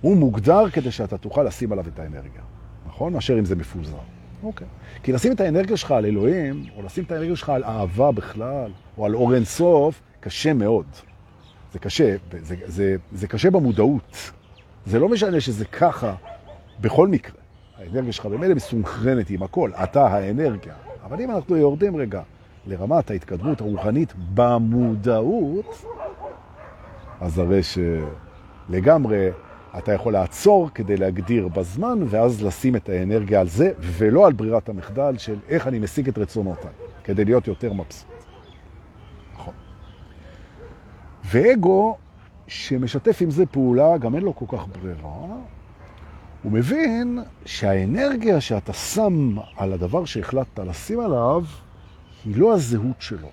הוא 0.00 0.16
מוגדר 0.16 0.70
כדי 0.70 0.90
שאתה 0.90 1.18
תוכל 1.18 1.42
לשים 1.42 1.72
עליו 1.72 1.88
את 1.88 1.98
האנרגיה, 1.98 2.42
נכון? 2.86 3.12
מאשר 3.12 3.38
אם 3.38 3.44
זה 3.44 3.56
מפוזר. 3.56 3.96
אוקיי. 4.42 4.66
כי 5.02 5.12
לשים 5.12 5.32
את 5.32 5.40
האנרגיה 5.40 5.76
שלך 5.76 5.90
על 5.90 6.06
אלוהים, 6.06 6.64
או 6.76 6.82
לשים 6.82 7.04
את 7.04 7.12
האנרגיה 7.12 7.36
שלך 7.36 7.48
על 7.48 7.64
אהבה 7.64 8.12
בכלל, 8.12 8.70
או 8.98 9.06
על 9.06 9.14
אור 9.14 9.34
אינסוף, 9.34 10.00
קשה 10.20 10.52
מאוד. 10.52 10.86
זה 11.72 11.78
קשה, 11.78 12.16
זה, 12.42 12.54
זה, 12.66 12.96
זה 13.12 13.26
קשה 13.26 13.50
במודעות. 13.50 14.30
זה 14.86 14.98
לא 14.98 15.08
משנה 15.08 15.40
שזה 15.40 15.64
ככה 15.64 16.14
בכל 16.80 17.08
מקרה. 17.08 17.40
האנרגיה 17.78 18.12
שלך 18.12 18.26
במילא 18.26 18.54
מסונכרנת 18.54 19.30
עם 19.30 19.42
הכל, 19.42 19.70
אתה 19.82 20.06
האנרגיה. 20.06 20.74
אבל 21.04 21.20
אם 21.20 21.30
אנחנו 21.30 21.56
יורדים 21.56 21.96
רגע 21.96 22.22
לרמת 22.66 23.10
ההתקדמות 23.10 23.60
הרוחנית 23.60 24.14
במודעות, 24.34 25.84
אז 27.20 27.38
הרי 27.38 27.60
שלגמרי 27.62 29.28
אתה 29.78 29.92
יכול 29.92 30.12
לעצור 30.12 30.70
כדי 30.74 30.96
להגדיר 30.96 31.48
בזמן, 31.48 31.98
ואז 32.08 32.42
לשים 32.42 32.76
את 32.76 32.88
האנרגיה 32.88 33.40
על 33.40 33.48
זה, 33.48 33.72
ולא 33.80 34.26
על 34.26 34.32
ברירת 34.32 34.68
המחדל 34.68 35.18
של 35.18 35.36
איך 35.48 35.66
אני 35.66 35.78
משיג 35.78 36.08
את 36.08 36.18
רצונותיי, 36.18 36.70
כדי 37.04 37.24
להיות 37.24 37.46
יותר 37.46 37.72
מבסוט. 37.72 38.08
נכון. 39.34 39.54
ואגו 41.24 41.96
שמשתף 42.46 43.18
עם 43.20 43.30
זה 43.30 43.46
פעולה, 43.46 43.98
גם 43.98 44.14
אין 44.14 44.22
לו 44.22 44.36
כל 44.36 44.44
כך 44.48 44.66
ברירה, 44.66 45.26
הוא 46.42 46.52
מבין 46.52 47.18
שהאנרגיה 47.44 48.40
שאתה 48.40 48.72
שם 48.72 49.36
על 49.56 49.72
הדבר 49.72 50.04
שהחלטת 50.04 50.58
לשים 50.58 51.00
עליו, 51.00 51.44
היא 52.24 52.36
לא 52.36 52.54
הזהות 52.54 53.02
שלו. 53.02 53.28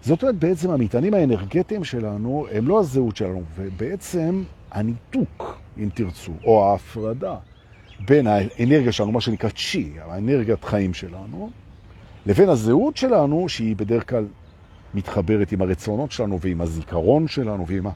זאת 0.00 0.22
אומרת, 0.22 0.36
בעצם 0.36 0.70
המטענים 0.70 1.14
האנרגטיים 1.14 1.84
שלנו 1.84 2.46
הם 2.52 2.68
לא 2.68 2.80
הזהות 2.80 3.16
שלנו, 3.16 3.42
ובעצם 3.56 4.42
הניתוק, 4.70 5.58
אם 5.78 5.88
תרצו, 5.94 6.32
או 6.44 6.70
ההפרדה 6.70 7.36
בין 8.00 8.26
האנרגיה 8.26 8.92
שלנו, 8.92 9.12
מה 9.12 9.20
שנקרא 9.20 9.50
צ'י, 9.50 9.92
האנרגיית 10.00 10.64
חיים 10.64 10.94
שלנו, 10.94 11.50
לבין 12.26 12.48
הזהות 12.48 12.96
שלנו, 12.96 13.48
שהיא 13.48 13.76
בדרך 13.76 14.08
כלל 14.10 14.26
מתחברת 14.94 15.52
עם 15.52 15.62
הרצונות 15.62 16.12
שלנו 16.12 16.40
ועם 16.40 16.60
הזיכרון 16.60 17.28
שלנו 17.28 17.66
ועם 17.66 17.86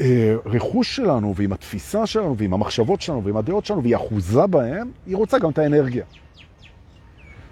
הרכוש 0.00 0.96
שלנו 0.96 1.34
ועם 1.36 1.52
התפיסה 1.52 2.06
שלנו 2.06 2.36
ועם 2.36 2.54
המחשבות 2.54 3.00
שלנו 3.00 3.24
ועם 3.24 3.36
הדעות 3.36 3.66
שלנו, 3.66 3.82
והיא 3.82 3.96
אחוזה 3.96 4.46
בהם, 4.46 4.90
היא 5.06 5.16
רוצה 5.16 5.38
גם 5.38 5.50
את 5.50 5.58
האנרגיה. 5.58 6.04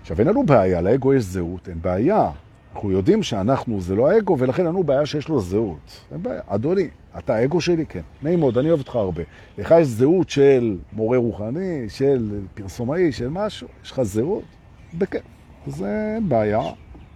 עכשיו, 0.03 0.19
אין 0.19 0.27
לנו 0.27 0.47
בעיה, 0.47 0.81
לאגו 0.81 1.15
יש 1.15 1.23
זהות, 1.23 1.69
אין 1.69 1.79
בעיה. 1.83 2.31
אנחנו 2.75 2.91
יודעים 2.91 3.23
שאנחנו 3.23 3.81
זה 3.81 3.95
לא 3.95 4.11
האגו, 4.11 4.37
ולכן 4.39 4.63
אין 4.63 4.67
לנו 4.67 4.85
בעיה 4.85 5.07
שיש 5.07 5.29
לו 5.29 5.41
זהות. 5.41 6.01
אין 6.13 6.23
בעיה. 6.23 6.41
אדוני, 6.47 6.89
אתה 7.19 7.35
האגו 7.35 7.61
שלי? 7.61 7.87
כן. 7.87 8.01
נעים 8.23 8.41
מאוד, 8.41 8.59
אני 8.59 8.69
אוהב 8.69 8.81
אותך 8.81 8.97
הרבה. 8.97 9.23
לך 9.59 9.75
יש 9.81 9.87
זהות 9.87 10.31
של 10.31 10.79
מורה 10.93 11.19
רוחני, 11.19 11.89
של 11.89 12.41
פרסומאי, 12.55 13.13
של 13.13 13.29
משהו, 13.29 13.69
יש 13.85 13.91
לך 13.91 14.03
זהות? 14.03 14.45
בכיף. 14.95 15.23
זה 15.67 16.13
אין 16.15 16.29
בעיה. 16.29 16.61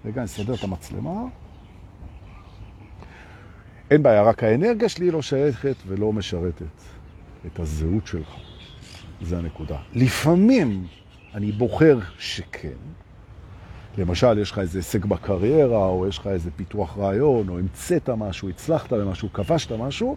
רגע, 0.04 0.20
אני 0.20 0.24
אסדר 0.24 0.54
את 0.54 0.64
המצלמה. 0.64 1.24
אין 3.90 4.02
בעיה, 4.02 4.22
רק 4.22 4.44
האנרגיה 4.44 4.88
שלי 4.88 5.10
לא 5.10 5.22
שייכת 5.22 5.76
ולא 5.86 6.12
משרתת 6.12 6.62
את 7.46 7.60
הזהות 7.60 8.06
שלך. 8.06 8.34
זה 9.22 9.38
הנקודה. 9.38 9.76
לפעמים 9.92 10.86
אני 11.34 11.52
בוחר 11.52 11.98
שכן. 12.18 12.68
למשל, 13.98 14.38
יש 14.38 14.50
לך 14.50 14.58
איזה 14.58 14.78
הישג 14.78 15.04
בקריירה, 15.04 15.86
או 15.86 16.06
יש 16.08 16.18
לך 16.18 16.26
איזה 16.26 16.50
פיתוח 16.56 16.98
רעיון, 16.98 17.48
או 17.48 17.58
המצאת 17.58 18.10
משהו, 18.10 18.48
הצלחת 18.48 18.92
במשהו, 18.92 19.32
כבשת 19.32 19.72
משהו, 19.72 20.16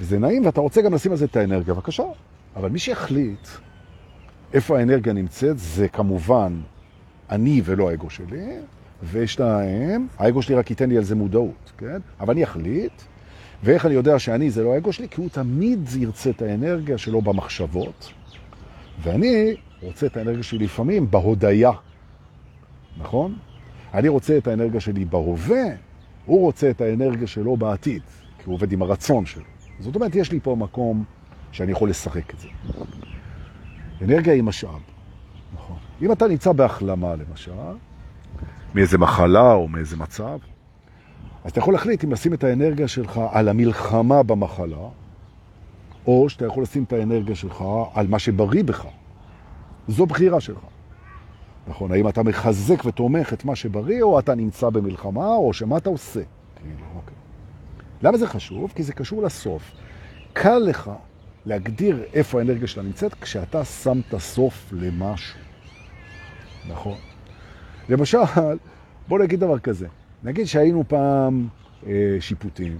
וזה 0.00 0.18
נעים, 0.18 0.46
ואתה 0.46 0.60
רוצה 0.60 0.82
גם 0.82 0.94
לשים 0.94 1.12
על 1.12 1.18
זה 1.18 1.24
את 1.24 1.36
האנרגיה, 1.36 1.74
בבקשה. 1.74 2.02
אבל 2.56 2.68
מי 2.68 2.78
שיחליט 2.78 3.48
איפה 4.52 4.78
האנרגיה 4.78 5.12
נמצאת, 5.12 5.58
זה 5.58 5.88
כמובן 5.88 6.60
אני 7.30 7.62
ולא 7.64 7.90
האגו 7.90 8.10
שלי, 8.10 8.56
ושתיים, 9.12 10.08
האגו 10.18 10.42
שלי 10.42 10.54
רק 10.54 10.70
ייתן 10.70 10.88
לי 10.88 10.96
על 10.96 11.04
זה 11.04 11.14
מודעות, 11.14 11.72
כן? 11.78 11.98
אבל 12.20 12.34
אני 12.34 12.44
אחליט, 12.44 12.92
ואיך 13.62 13.86
אני 13.86 13.94
יודע 13.94 14.18
שאני 14.18 14.50
זה 14.50 14.64
לא 14.64 14.74
האגו 14.74 14.92
שלי? 14.92 15.08
כי 15.08 15.20
הוא 15.20 15.30
תמיד 15.30 15.88
ירצה 15.96 16.30
את 16.30 16.42
האנרגיה 16.42 16.98
שלו 16.98 17.22
במחשבות, 17.22 18.12
ואני 19.02 19.54
רוצה 19.82 20.06
את 20.06 20.16
האנרגיה 20.16 20.42
שלי 20.42 20.64
לפעמים 20.64 21.10
בהודעה, 21.10 21.72
נכון? 22.98 23.36
אני 23.94 24.08
רוצה 24.08 24.38
את 24.38 24.46
האנרגיה 24.46 24.80
שלי 24.80 25.04
בהווה, 25.04 25.64
הוא 26.26 26.40
רוצה 26.40 26.70
את 26.70 26.80
האנרגיה 26.80 27.26
שלו 27.26 27.56
בעתיד, 27.56 28.02
כי 28.38 28.44
הוא 28.44 28.54
עובד 28.54 28.72
עם 28.72 28.82
הרצון 28.82 29.26
שלו. 29.26 29.44
זאת 29.80 29.96
אומרת, 29.96 30.14
יש 30.14 30.32
לי 30.32 30.40
פה 30.40 30.56
מקום 30.58 31.04
שאני 31.52 31.72
יכול 31.72 31.90
לשחק 31.90 32.34
את 32.34 32.38
זה. 32.38 32.48
אנרגיה 34.02 34.32
היא 34.34 34.42
משאב, 34.42 34.80
נכון. 35.54 35.76
אם 36.02 36.12
אתה 36.12 36.28
נמצא 36.28 36.52
בהחלמה, 36.52 37.14
למשל, 37.16 37.52
מאיזה 38.74 38.98
מחלה 38.98 39.52
או 39.52 39.68
מאיזה 39.68 39.96
מצב, 39.96 40.38
אז 41.44 41.50
אתה 41.50 41.58
יכול 41.58 41.74
להחליט 41.74 42.04
אם 42.04 42.12
לשים 42.12 42.34
את 42.34 42.44
האנרגיה 42.44 42.88
שלך 42.88 43.20
על 43.30 43.48
המלחמה 43.48 44.22
במחלה, 44.22 44.88
או 46.06 46.28
שאתה 46.28 46.46
יכול 46.46 46.62
לשים 46.62 46.84
את 46.84 46.92
האנרגיה 46.92 47.34
שלך 47.34 47.64
על 47.94 48.06
מה 48.06 48.18
שבריא 48.18 48.64
בך. 48.64 48.86
זו 49.88 50.06
בחירה 50.06 50.40
שלך. 50.40 50.60
נכון, 51.68 51.92
האם 51.92 52.08
אתה 52.08 52.22
מחזק 52.22 52.84
ותומך 52.84 53.32
את 53.32 53.44
מה 53.44 53.56
שבריא, 53.56 54.02
או 54.02 54.18
אתה 54.18 54.34
נמצא 54.34 54.70
במלחמה, 54.70 55.34
או 55.34 55.52
שמה 55.52 55.76
אתה 55.76 55.90
עושה. 55.90 56.20
כאילו, 56.56 56.86
אוקיי. 56.96 57.14
למה 58.02 58.18
זה 58.18 58.26
חשוב? 58.26 58.72
כי 58.74 58.82
זה 58.82 58.92
קשור 58.92 59.22
לסוף. 59.22 59.72
קל 60.32 60.58
לך 60.58 60.90
להגדיר 61.46 62.04
איפה 62.14 62.38
האנרגיה 62.38 62.66
שלה 62.66 62.82
נמצאת 62.82 63.14
כשאתה 63.14 63.64
שמת 63.64 64.18
סוף 64.18 64.72
למשהו. 64.72 65.38
נכון. 66.68 66.96
למשל, 67.88 68.18
בוא 69.08 69.18
נגיד 69.18 69.40
דבר 69.40 69.58
כזה. 69.58 69.86
נגיד 70.24 70.46
שהיינו 70.46 70.84
פעם 70.88 71.48
אה, 71.86 72.16
שיפוטים, 72.20 72.78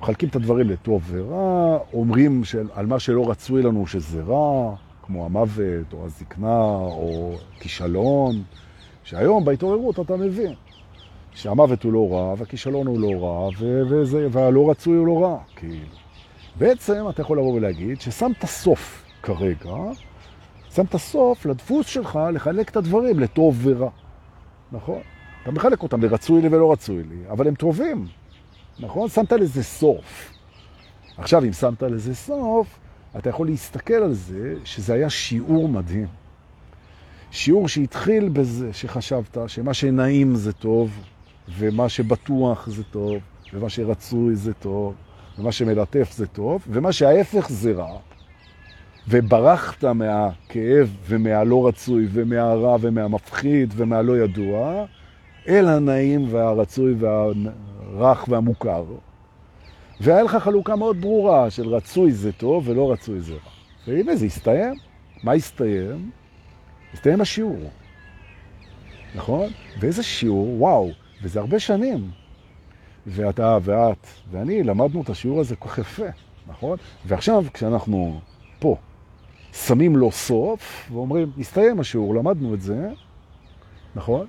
מחלקים 0.00 0.28
את 0.28 0.36
הדברים 0.36 0.70
לטוב 0.70 1.02
ורע, 1.06 1.78
אומרים 1.92 2.44
של, 2.44 2.68
על 2.74 2.86
מה 2.86 2.98
שלא 2.98 3.30
רצוי 3.30 3.62
לנו 3.62 3.86
שזה 3.86 4.22
רע, 4.22 4.74
כמו 5.06 5.24
המוות 5.24 5.92
או 5.92 6.04
הזקנה 6.04 6.64
או 6.68 7.36
כישלון, 7.60 8.42
שהיום 9.04 9.44
בהתעוררות 9.44 10.00
אתה 10.00 10.16
מבין 10.16 10.54
שהמוות 11.34 11.82
הוא 11.82 11.92
לא 11.92 12.08
רע 12.12 12.34
והכישלון 12.38 12.86
הוא 12.86 13.00
לא 13.00 13.24
רע 13.24 13.48
וזה, 13.88 14.28
והלא 14.30 14.70
רצוי 14.70 14.96
הוא 14.96 15.06
לא 15.06 15.22
רע. 15.22 15.38
כאילו. 15.56 15.86
בעצם 16.58 17.04
אתה 17.10 17.22
יכול 17.22 17.38
לבוא 17.38 17.54
ולהגיד 17.54 18.00
ששמת 18.00 18.46
סוף 18.46 19.04
כרגע, 19.22 19.74
שמת 20.74 20.96
סוף 20.96 21.46
לדפוס 21.46 21.86
שלך 21.86 22.18
לחלק 22.32 22.68
את 22.68 22.76
הדברים 22.76 23.20
לטוב 23.20 23.58
ורע. 23.62 23.90
נכון? 24.72 25.00
אתה 25.42 25.50
מחלק 25.50 25.82
אותם 25.82 26.02
לרצוי 26.02 26.42
לי 26.42 26.48
ולא 26.48 26.72
רצוי 26.72 27.02
לי, 27.02 27.16
אבל 27.30 27.48
הם 27.48 27.54
טובים. 27.54 28.06
נכון? 28.78 29.08
שמת 29.08 29.32
לזה 29.32 29.64
סוף. 29.64 30.32
עכשיו, 31.18 31.44
אם 31.44 31.52
שמת 31.52 31.82
לזה 31.82 32.14
סוף, 32.14 32.78
אתה 33.18 33.30
יכול 33.30 33.46
להסתכל 33.46 33.94
על 33.94 34.12
זה 34.12 34.54
שזה 34.64 34.94
היה 34.94 35.10
שיעור 35.10 35.68
מדהים. 35.68 36.06
שיעור 37.30 37.68
שהתחיל 37.68 38.28
בזה 38.28 38.72
שחשבת 38.72 39.38
שמה 39.46 39.74
שנעים 39.74 40.34
זה 40.34 40.52
טוב, 40.52 40.90
ומה 41.58 41.88
שבטוח 41.88 42.68
זה 42.68 42.84
טוב, 42.84 43.18
ומה 43.52 43.68
שרצוי 43.68 44.36
זה 44.36 44.54
טוב, 44.54 44.94
ומה 45.38 45.52
שמלטף 45.52 46.12
זה 46.12 46.26
טוב, 46.26 46.62
ומה 46.68 46.92
שההפך 46.92 47.46
זה 47.48 47.72
רע. 47.72 47.98
וברחת 49.08 49.84
מהכאב 49.84 50.96
ומהלא 51.08 51.68
רצוי 51.68 52.08
ומהרע 52.12 52.76
ומהמפחיד 52.80 53.74
ומהלא 53.76 54.18
ידוע, 54.18 54.84
אל 55.48 55.68
הנעים 55.68 56.26
והרצוי 56.30 56.94
והרך 56.98 58.28
והמוכר. 58.28 58.84
והיה 60.00 60.22
לך 60.22 60.36
חלוקה 60.36 60.76
מאוד 60.76 61.00
ברורה 61.00 61.50
של 61.50 61.68
רצוי 61.68 62.12
זה 62.12 62.32
טוב 62.32 62.68
ולא 62.68 62.92
רצוי 62.92 63.20
זה 63.20 63.32
רע. 63.32 63.50
והנה 63.86 64.16
זה 64.16 64.26
הסתיים. 64.26 64.74
מה 65.22 65.32
הסתיים? 65.32 66.10
הסתיים 66.94 67.20
השיעור. 67.20 67.70
נכון? 69.14 69.48
ואיזה 69.80 70.02
שיעור, 70.02 70.62
וואו, 70.62 70.90
וזה 71.22 71.40
הרבה 71.40 71.58
שנים. 71.58 72.10
ואתה 73.06 73.58
ואת 73.62 74.06
ואני 74.30 74.62
למדנו 74.62 75.02
את 75.02 75.10
השיעור 75.10 75.40
הזה 75.40 75.56
כל 75.56 75.68
כך 75.68 75.78
יפה, 75.78 76.06
נכון? 76.46 76.78
ועכשיו 77.06 77.44
כשאנחנו 77.54 78.20
פה 78.58 78.76
שמים 79.52 79.96
לו 79.96 80.12
סוף 80.12 80.90
ואומרים, 80.92 81.32
הסתיים 81.38 81.80
השיעור, 81.80 82.14
למדנו 82.14 82.54
את 82.54 82.60
זה, 82.60 82.90
נכון? 83.94 84.26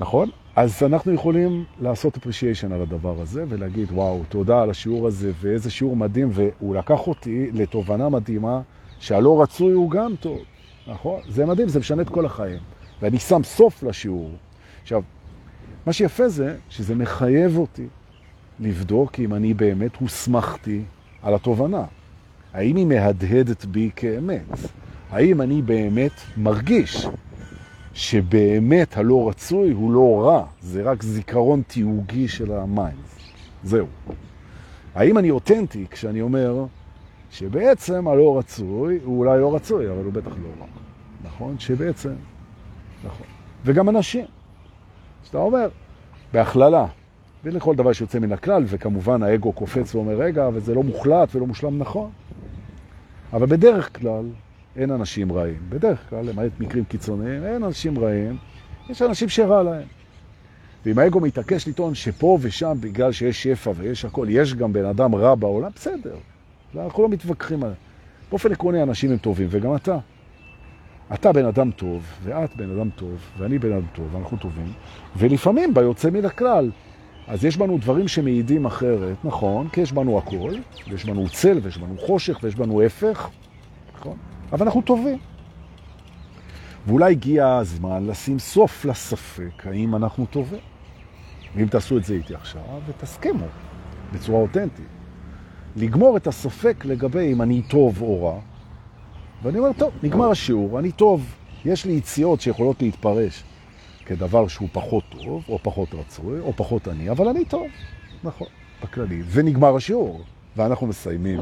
נכון? 0.00 0.30
אז 0.56 0.82
אנחנו 0.82 1.12
יכולים 1.12 1.64
לעשות 1.80 2.16
appreciation 2.16 2.72
על 2.74 2.82
הדבר 2.82 3.20
הזה 3.20 3.44
ולהגיד, 3.48 3.90
וואו, 3.92 4.22
תודה 4.28 4.62
על 4.62 4.70
השיעור 4.70 5.06
הזה 5.06 5.32
ואיזה 5.40 5.70
שיעור 5.70 5.96
מדהים, 5.96 6.30
והוא 6.32 6.76
לקח 6.76 7.06
אותי 7.06 7.50
לתובנה 7.52 8.08
מדהימה 8.08 8.60
שהלא 8.98 9.42
רצוי 9.42 9.72
הוא 9.72 9.90
גם 9.90 10.14
טוב, 10.20 10.38
נכון? 10.86 11.20
זה 11.28 11.46
מדהים, 11.46 11.68
זה 11.68 11.78
משנה 11.78 12.02
את 12.02 12.08
כל 12.08 12.26
החיים. 12.26 12.58
ואני 13.02 13.18
שם 13.18 13.42
סוף 13.42 13.82
לשיעור. 13.82 14.30
עכשיו, 14.82 15.02
מה 15.86 15.92
שיפה 15.92 16.28
זה 16.28 16.56
שזה 16.68 16.94
מחייב 16.94 17.58
אותי 17.58 17.86
לבדוק 18.60 19.20
אם 19.20 19.34
אני 19.34 19.54
באמת 19.54 19.96
הוסמכתי 19.96 20.82
על 21.22 21.34
התובנה. 21.34 21.84
האם 22.52 22.76
היא 22.76 22.86
מהדהדת 22.86 23.64
בי 23.64 23.90
כאמת? 23.96 24.42
האם 25.10 25.40
אני 25.40 25.62
באמת 25.62 26.12
מרגיש 26.36 27.06
שבאמת 27.94 28.96
הלא 28.96 29.28
רצוי 29.28 29.72
הוא 29.72 29.92
לא 29.92 30.20
רע, 30.26 30.46
זה 30.60 30.82
רק 30.82 31.02
זיכרון 31.02 31.62
תיוגי 31.66 32.28
של 32.28 32.52
המים. 32.52 32.96
זהו. 33.64 33.86
האם 34.94 35.18
אני 35.18 35.30
אותנטי 35.30 35.86
כשאני 35.90 36.20
אומר 36.20 36.64
שבעצם 37.30 38.08
הלא 38.08 38.38
רצוי 38.38 38.98
הוא 39.04 39.18
אולי 39.18 39.40
לא 39.40 39.54
רצוי, 39.54 39.90
אבל 39.90 40.04
הוא 40.04 40.12
בטח 40.12 40.30
לא 40.30 40.48
רע. 40.60 40.66
נכון? 41.24 41.58
שבעצם, 41.58 42.12
נכון. 43.04 43.26
וגם 43.64 43.88
אנשים. 43.88 44.24
שאתה 45.24 45.38
אומר, 45.38 45.68
בהכללה, 46.32 46.86
ולכל 47.44 47.74
דבר 47.74 47.92
שיוצא 47.92 48.18
מן 48.18 48.32
הכלל, 48.32 48.64
וכמובן 48.66 49.22
האגו 49.22 49.52
קופץ 49.52 49.94
ואומר, 49.94 50.16
רגע, 50.16 50.48
וזה 50.54 50.74
לא 50.74 50.82
מוחלט 50.82 51.34
ולא 51.34 51.46
מושלם 51.46 51.78
נכון. 51.78 52.10
אבל 53.32 53.46
בדרך 53.46 53.98
כלל, 54.00 54.24
אין 54.76 54.90
אנשים 54.90 55.32
רעים. 55.32 55.58
בדרך 55.68 56.10
כלל, 56.10 56.24
למעט 56.24 56.50
מקרים 56.60 56.84
קיצוניים, 56.84 57.44
אין 57.44 57.64
אנשים 57.64 57.98
רעים, 57.98 58.36
יש 58.90 59.02
אנשים 59.02 59.28
שרע 59.28 59.62
להם. 59.62 59.86
ואם 60.86 60.98
האגו 60.98 61.20
מתעקש 61.20 61.68
לטעון 61.68 61.94
שפה 61.94 62.38
ושם, 62.40 62.76
בגלל 62.80 63.12
שיש 63.12 63.42
שפע 63.42 63.72
ויש 63.76 64.04
הכל, 64.04 64.26
יש 64.30 64.54
גם 64.54 64.72
בן 64.72 64.84
אדם 64.84 65.14
רע 65.14 65.34
בעולם, 65.34 65.70
בסדר. 65.74 66.16
אנחנו 66.76 67.02
לא 67.02 67.08
מתווכחים 67.08 67.62
עליו. 67.62 67.74
באופן 68.30 68.52
עקרוני, 68.52 68.82
אנשים 68.82 69.10
הם 69.10 69.18
טובים, 69.18 69.46
וגם 69.50 69.76
אתה. 69.76 69.98
אתה 71.14 71.32
בן 71.32 71.44
אדם 71.44 71.70
טוב, 71.70 72.02
ואת 72.22 72.56
בן 72.56 72.70
אדם 72.70 72.90
טוב, 72.90 73.18
ואני 73.38 73.58
בן 73.58 73.72
אדם 73.72 73.86
טוב, 73.92 74.14
ואנחנו 74.14 74.36
טובים, 74.36 74.72
ולפעמים 75.16 75.74
ביוצא 75.74 76.10
מן 76.10 76.24
הכלל. 76.24 76.70
אז 77.26 77.44
יש 77.44 77.56
בנו 77.56 77.78
דברים 77.78 78.08
שמעידים 78.08 78.64
אחרת, 78.64 79.16
נכון, 79.24 79.68
כי 79.68 79.80
יש 79.80 79.92
בנו 79.92 80.18
הכל, 80.18 80.54
ויש 80.90 81.04
בנו 81.04 81.28
צל, 81.28 81.58
ויש 81.62 81.78
בנו 81.78 81.98
חושך, 81.98 82.38
ויש 82.42 82.54
בנו 82.54 82.82
הפך? 82.82 83.30
אבל 84.54 84.66
אנחנו 84.66 84.82
טובים. 84.82 85.18
ואולי 86.86 87.12
הגיע 87.12 87.48
הזמן 87.48 88.06
לשים 88.06 88.38
סוף 88.38 88.84
לספק 88.84 89.66
האם 89.66 89.96
אנחנו 89.96 90.26
טובים. 90.26 90.60
ואם 91.56 91.66
תעשו 91.66 91.98
את 91.98 92.04
זה 92.04 92.14
איתי 92.14 92.34
עכשיו, 92.34 92.62
ותסכימו 92.86 93.46
בצורה 94.12 94.40
אותנטית. 94.40 94.86
לגמור 95.76 96.16
את 96.16 96.26
הספק 96.26 96.84
לגבי 96.84 97.32
אם 97.32 97.42
אני 97.42 97.62
טוב 97.62 98.02
או 98.02 98.24
רע, 98.24 98.40
ואני 99.42 99.58
אומר, 99.58 99.72
טוב, 99.72 99.92
נגמר 100.02 100.30
השיעור, 100.30 100.78
אני 100.78 100.92
טוב. 100.92 101.34
יש 101.64 101.84
לי 101.84 101.92
יציאות 101.92 102.40
שיכולות 102.40 102.82
להתפרש 102.82 103.44
כדבר 104.06 104.48
שהוא 104.48 104.68
פחות 104.72 105.04
טוב, 105.10 105.44
או 105.48 105.58
פחות 105.62 105.94
רצוי, 105.94 106.40
או 106.40 106.52
פחות 106.56 106.88
עני, 106.88 107.10
אבל 107.10 107.28
אני 107.28 107.44
טוב, 107.44 107.66
נכון, 108.24 108.48
בכללי. 108.82 109.22
ונגמר 109.26 109.76
השיעור, 109.76 110.20
ואנחנו 110.56 110.86
מסיימים. 110.86 111.40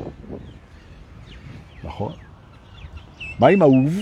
נכון? 1.85 2.13
מה 3.39 3.49
עם 3.49 3.63
אהוב? 3.63 3.95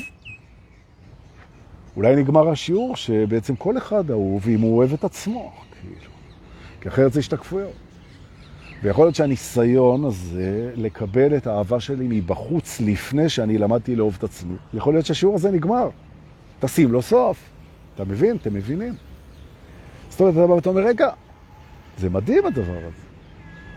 אולי 1.97 2.17
נגמר 2.17 2.49
השיעור 2.49 2.97
שבעצם 2.97 3.57
כל 3.57 3.79
אחד 3.79 4.11
אהוב 4.11 4.49
אם 4.49 4.61
הוא 4.61 4.79
אוהב 4.79 4.93
את 4.93 5.05
עצמו, 5.05 5.53
כאילו. 5.81 6.11
כי 6.81 6.89
אחרת 6.89 7.13
זה 7.13 7.21
השתקפויות. 7.21 7.73
ויכול 8.83 9.05
להיות 9.05 9.15
שהניסיון 9.15 10.05
הזה 10.05 10.73
לקבל 10.77 11.37
את 11.37 11.47
האהבה 11.47 11.81
שלי 11.81 12.07
מבחוץ 12.09 12.81
לפני 12.81 13.29
שאני 13.29 13.59
למדתי 13.59 13.97
לאהוב 13.97 14.15
את 14.19 14.25
עצמי, 14.25 14.57
יכול 14.75 14.95
להיות 14.95 15.07
שהשיעור 15.07 15.35
הזה 15.35 15.51
נגמר. 15.51 15.89
תשים 16.61 16.93
לו 16.93 17.03
סוף. 17.03 17.51
אתה 17.95 18.05
מבין? 18.05 18.37
אתם 18.37 18.55
מבינים? 18.55 18.95
זאת 20.09 20.21
אומרת, 20.21 20.59
אתה 20.59 20.69
אומר, 20.69 20.81
רגע, 20.81 21.09
זה 21.99 22.11
מדהים 22.11 22.47
הדבר 22.47 22.79
הזה. 22.79 23.10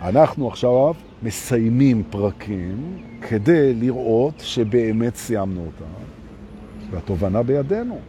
אנחנו 0.03 0.47
עכשיו 0.47 0.93
מסיימים 1.23 2.03
פרקים 2.09 3.03
כדי 3.21 3.73
לראות 3.73 4.33
שבאמת 4.39 5.15
סיימנו 5.15 5.65
אותה, 5.65 5.85
והתובנה 6.91 7.43
בידינו, 7.43 7.99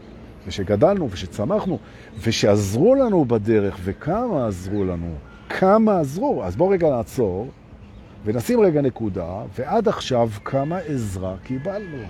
ושגדלנו 0.46 1.10
ושצמחנו, 1.10 1.78
ושעזרו 2.22 2.94
לנו 2.94 3.24
בדרך, 3.24 3.78
וכמה 3.84 4.46
עזרו 4.46 4.84
לנו, 4.84 5.14
כמה 5.48 6.00
עזרו. 6.00 6.44
אז 6.44 6.56
בואו 6.56 6.68
רגע 6.68 6.90
נעצור, 6.90 7.48
ונשים 8.24 8.60
רגע 8.60 8.80
נקודה, 8.80 9.42
ועד 9.58 9.88
עכשיו 9.88 10.28
כמה 10.44 10.78
עזרה 10.78 11.34
קיבלנו. 11.42 12.02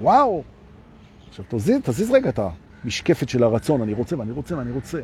וואו! 0.00 0.42
עכשיו 1.28 1.44
תזיז, 1.48 1.80
תזיז 1.82 2.10
רגע 2.10 2.28
את 2.28 2.40
המשקפת 2.84 3.28
של 3.28 3.42
הרצון, 3.42 3.82
אני 3.82 3.92
רוצה 3.92 4.18
ואני 4.18 4.32
רוצה 4.32 4.56
ואני 4.56 4.72
רוצה. 4.72 5.00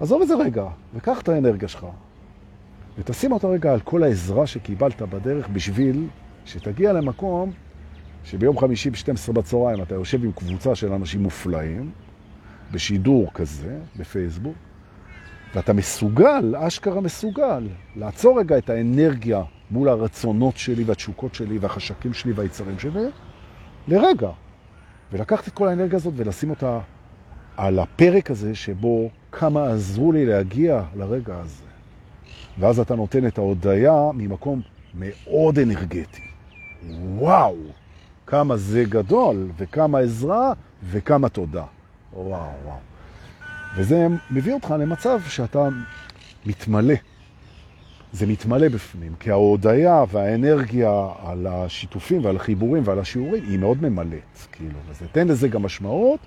עזוב 0.00 0.22
את 0.22 0.28
זה 0.28 0.34
רגע, 0.34 0.64
וקח 0.94 1.20
את 1.20 1.28
האנרגיה 1.28 1.68
שלך, 1.68 1.86
ותשים 2.98 3.32
אותה 3.32 3.48
רגע 3.48 3.72
על 3.72 3.80
כל 3.80 4.02
העזרה 4.02 4.46
שקיבלת 4.46 5.02
בדרך 5.02 5.48
בשביל 5.48 6.06
שתגיע 6.44 6.92
למקום 6.92 7.52
שביום 8.24 8.58
חמישי 8.58 8.90
ב-12 8.90 9.32
בצהריים 9.32 9.82
אתה 9.82 9.94
יושב 9.94 10.24
עם 10.24 10.32
קבוצה 10.32 10.74
של 10.74 10.92
אנשים 10.92 11.22
מופלאים, 11.22 11.90
בשידור 12.72 13.30
כזה, 13.34 13.78
בפייסבוק, 13.96 14.54
ואתה 15.54 15.72
מסוגל, 15.72 16.54
אשכרה 16.56 17.00
מסוגל, 17.00 17.68
לעצור 17.96 18.40
רגע 18.40 18.58
את 18.58 18.70
האנרגיה 18.70 19.42
מול 19.70 19.88
הרצונות 19.88 20.56
שלי 20.56 20.84
והתשוקות 20.84 21.34
שלי 21.34 21.58
והחשקים 21.58 22.14
שלי 22.14 22.32
והיצרים 22.32 22.78
שלי, 22.78 23.04
לרגע. 23.88 24.30
ולקחת 25.12 25.48
את 25.48 25.52
כל 25.52 25.68
האנרגיה 25.68 25.96
הזאת 25.96 26.14
ולשים 26.16 26.50
אותה 26.50 26.78
על 27.56 27.78
הפרק 27.78 28.30
הזה 28.30 28.54
שבו 28.54 29.10
כמה 29.32 29.66
עזרו 29.66 30.12
לי 30.12 30.26
להגיע 30.26 30.82
לרגע 30.96 31.36
הזה. 31.38 31.73
ואז 32.58 32.80
אתה 32.80 32.94
נותן 32.94 33.26
את 33.26 33.38
ההודעה 33.38 34.12
ממקום 34.14 34.60
מאוד 34.94 35.58
אנרגטי. 35.58 36.22
וואו, 36.88 37.56
כמה 38.26 38.56
זה 38.56 38.84
גדול, 38.88 39.50
וכמה 39.56 39.98
עזרה, 39.98 40.52
וכמה 40.90 41.28
תודה. 41.28 41.64
וואו, 42.12 42.50
וואו. 42.64 42.78
וזה 43.76 44.06
מביא 44.30 44.54
אותך 44.54 44.74
למצב 44.78 45.20
שאתה 45.28 45.68
מתמלא. 46.46 46.94
זה 48.12 48.26
מתמלא 48.26 48.68
בפנים, 48.68 49.14
כי 49.20 49.30
ההודעה 49.30 50.04
והאנרגיה 50.10 51.08
על 51.24 51.46
השיתופים 51.46 52.24
ועל 52.24 52.36
החיבורים 52.36 52.82
ועל 52.86 52.98
השיעורים 52.98 53.44
היא 53.44 53.58
מאוד 53.58 53.82
ממלאת, 53.82 54.46
כאילו. 54.52 54.78
אז 54.90 55.02
תן 55.12 55.28
לזה 55.28 55.48
גם 55.48 55.62
משמעות, 55.62 56.20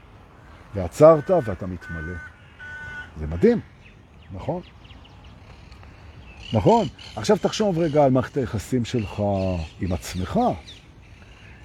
ועצרת 0.76 1.32
ואתה 1.44 1.68
מתמלא. 1.68 2.14
זה 3.18 3.28
מדהים, 3.28 3.60
נכון? 4.34 4.62
נכון. 6.54 6.88
עכשיו 7.16 7.38
תחשוב 7.38 7.80
רגע 7.80 8.04
על 8.04 8.12
מערכת 8.12 8.38
היחסים 8.38 8.86
שלך 8.86 9.22
עם 9.82 9.94
עצמך. 9.94 10.40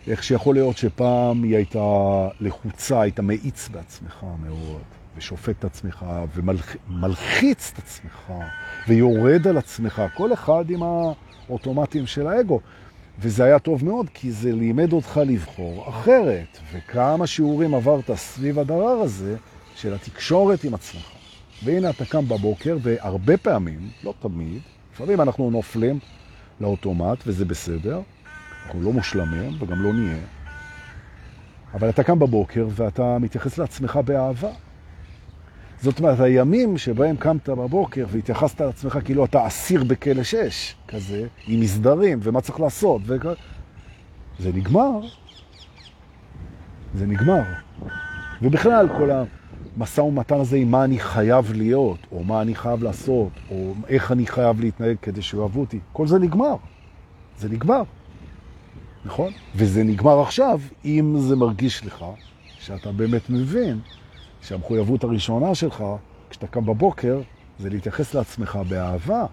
איך 0.07 0.23
שיכול 0.23 0.55
להיות 0.55 0.77
שפעם 0.77 1.42
היא 1.42 1.57
הייתה 1.57 1.79
לחוצה, 2.40 3.01
היית 3.01 3.21
מאיץ 3.21 3.68
בעצמך 3.68 4.25
מאוד, 4.42 4.83
ושופט 5.16 5.55
את 5.59 5.64
עצמך, 5.64 6.07
ומלחיץ 6.35 7.73
את 7.73 7.79
עצמך, 7.79 8.33
ויורד 8.88 9.47
על 9.47 9.59
עצמך, 9.59 10.03
כל 10.14 10.33
אחד 10.33 10.64
עם 10.71 10.83
האוטומטים 11.49 12.07
של 12.07 12.27
האגו. 12.27 12.61
וזה 13.18 13.45
היה 13.45 13.59
טוב 13.59 13.85
מאוד, 13.85 14.07
כי 14.14 14.33
זה 14.33 14.53
לימד 14.53 14.92
אותך 14.92 15.21
לבחור 15.27 15.88
אחרת. 15.88 16.59
וכמה 16.73 17.27
שיעורים 17.27 17.75
עברת 17.75 18.11
סביב 18.14 18.59
הדבר 18.59 19.01
הזה 19.03 19.37
של 19.77 19.95
התקשורת 19.95 20.64
עם 20.64 20.75
עצמך. 20.75 21.21
והנה 21.64 21.90
אתה 21.90 22.05
קם 22.05 22.29
בבוקר, 22.29 22.77
והרבה 22.83 23.37
פעמים, 23.37 23.90
לא 24.05 24.14
תמיד, 24.20 24.61
לפעמים 24.92 25.20
אנחנו 25.20 25.51
נופלים 25.51 25.98
לאוטומט, 26.61 27.18
וזה 27.27 27.44
בסדר. 27.44 28.01
אנחנו 28.66 28.83
לא 28.83 28.92
מושלמים, 28.92 29.53
וגם 29.61 29.83
לא 29.83 29.92
נהיה. 29.92 30.16
אבל 31.75 31.88
אתה 31.88 32.03
קם 32.03 32.18
בבוקר 32.18 32.66
ואתה 32.70 33.18
מתייחס 33.18 33.59
לעצמך 33.59 34.01
באהבה. 34.05 34.51
זאת 35.81 35.98
אומרת, 35.98 36.20
הימים 36.20 36.79
שבהם 36.79 37.16
קמת 37.16 37.48
בבוקר 37.48 38.05
והתייחסת 38.09 38.61
לעצמך 38.61 38.98
כאילו 39.05 39.25
אתה 39.25 39.46
אסיר 39.46 39.85
בכלא 39.85 40.22
שש, 40.22 40.75
כזה, 40.88 41.27
עם 41.46 41.61
מסדרים 41.61 42.18
ומה 42.22 42.40
צריך 42.40 42.61
לעשות, 42.61 43.03
וכ... 43.07 43.27
זה 44.38 44.51
נגמר. 44.53 45.01
זה 46.94 47.07
נגמר. 47.07 47.42
ובכלל, 48.42 48.88
כל 48.98 49.11
המשא 49.76 50.00
ומתן 50.00 50.40
הזה 50.40 50.56
עם 50.56 50.70
מה 50.70 50.85
אני 50.85 50.98
חייב 50.98 51.52
להיות, 51.52 51.98
או 52.12 52.24
מה 52.24 52.42
אני 52.42 52.54
חייב 52.54 52.82
לעשות, 52.82 53.32
או 53.50 53.74
איך 53.88 54.12
אני 54.12 54.26
חייב 54.26 54.61
להתנהג 54.61 54.96
כדי 55.02 55.22
שאוהבו 55.22 55.61
אותי, 55.61 55.78
כל 55.92 56.06
זה 56.06 56.18
נגמר. 56.18 56.56
זה 57.38 57.48
נגמר. 57.48 57.82
נכון? 59.04 59.32
וזה 59.56 59.85
נגמר 59.85 60.20
עכשיו, 60.20 60.61
אם 60.85 61.14
זה 61.18 61.37
מרגיש 61.37 61.87
לך 61.87 62.04
שאתה 62.58 62.92
באמת 62.92 63.30
מבין 63.30 63.80
שהמחויבות 64.42 65.04
הראשונה 65.04 65.54
שלך 65.54 65.85
כשאתה 66.30 66.46
קם 66.46 66.66
בבוקר, 66.66 67.20
זה 67.58 67.70
להתייחס 67.70 68.14
לעצמך 68.14 68.58
באהבה. 68.68 69.26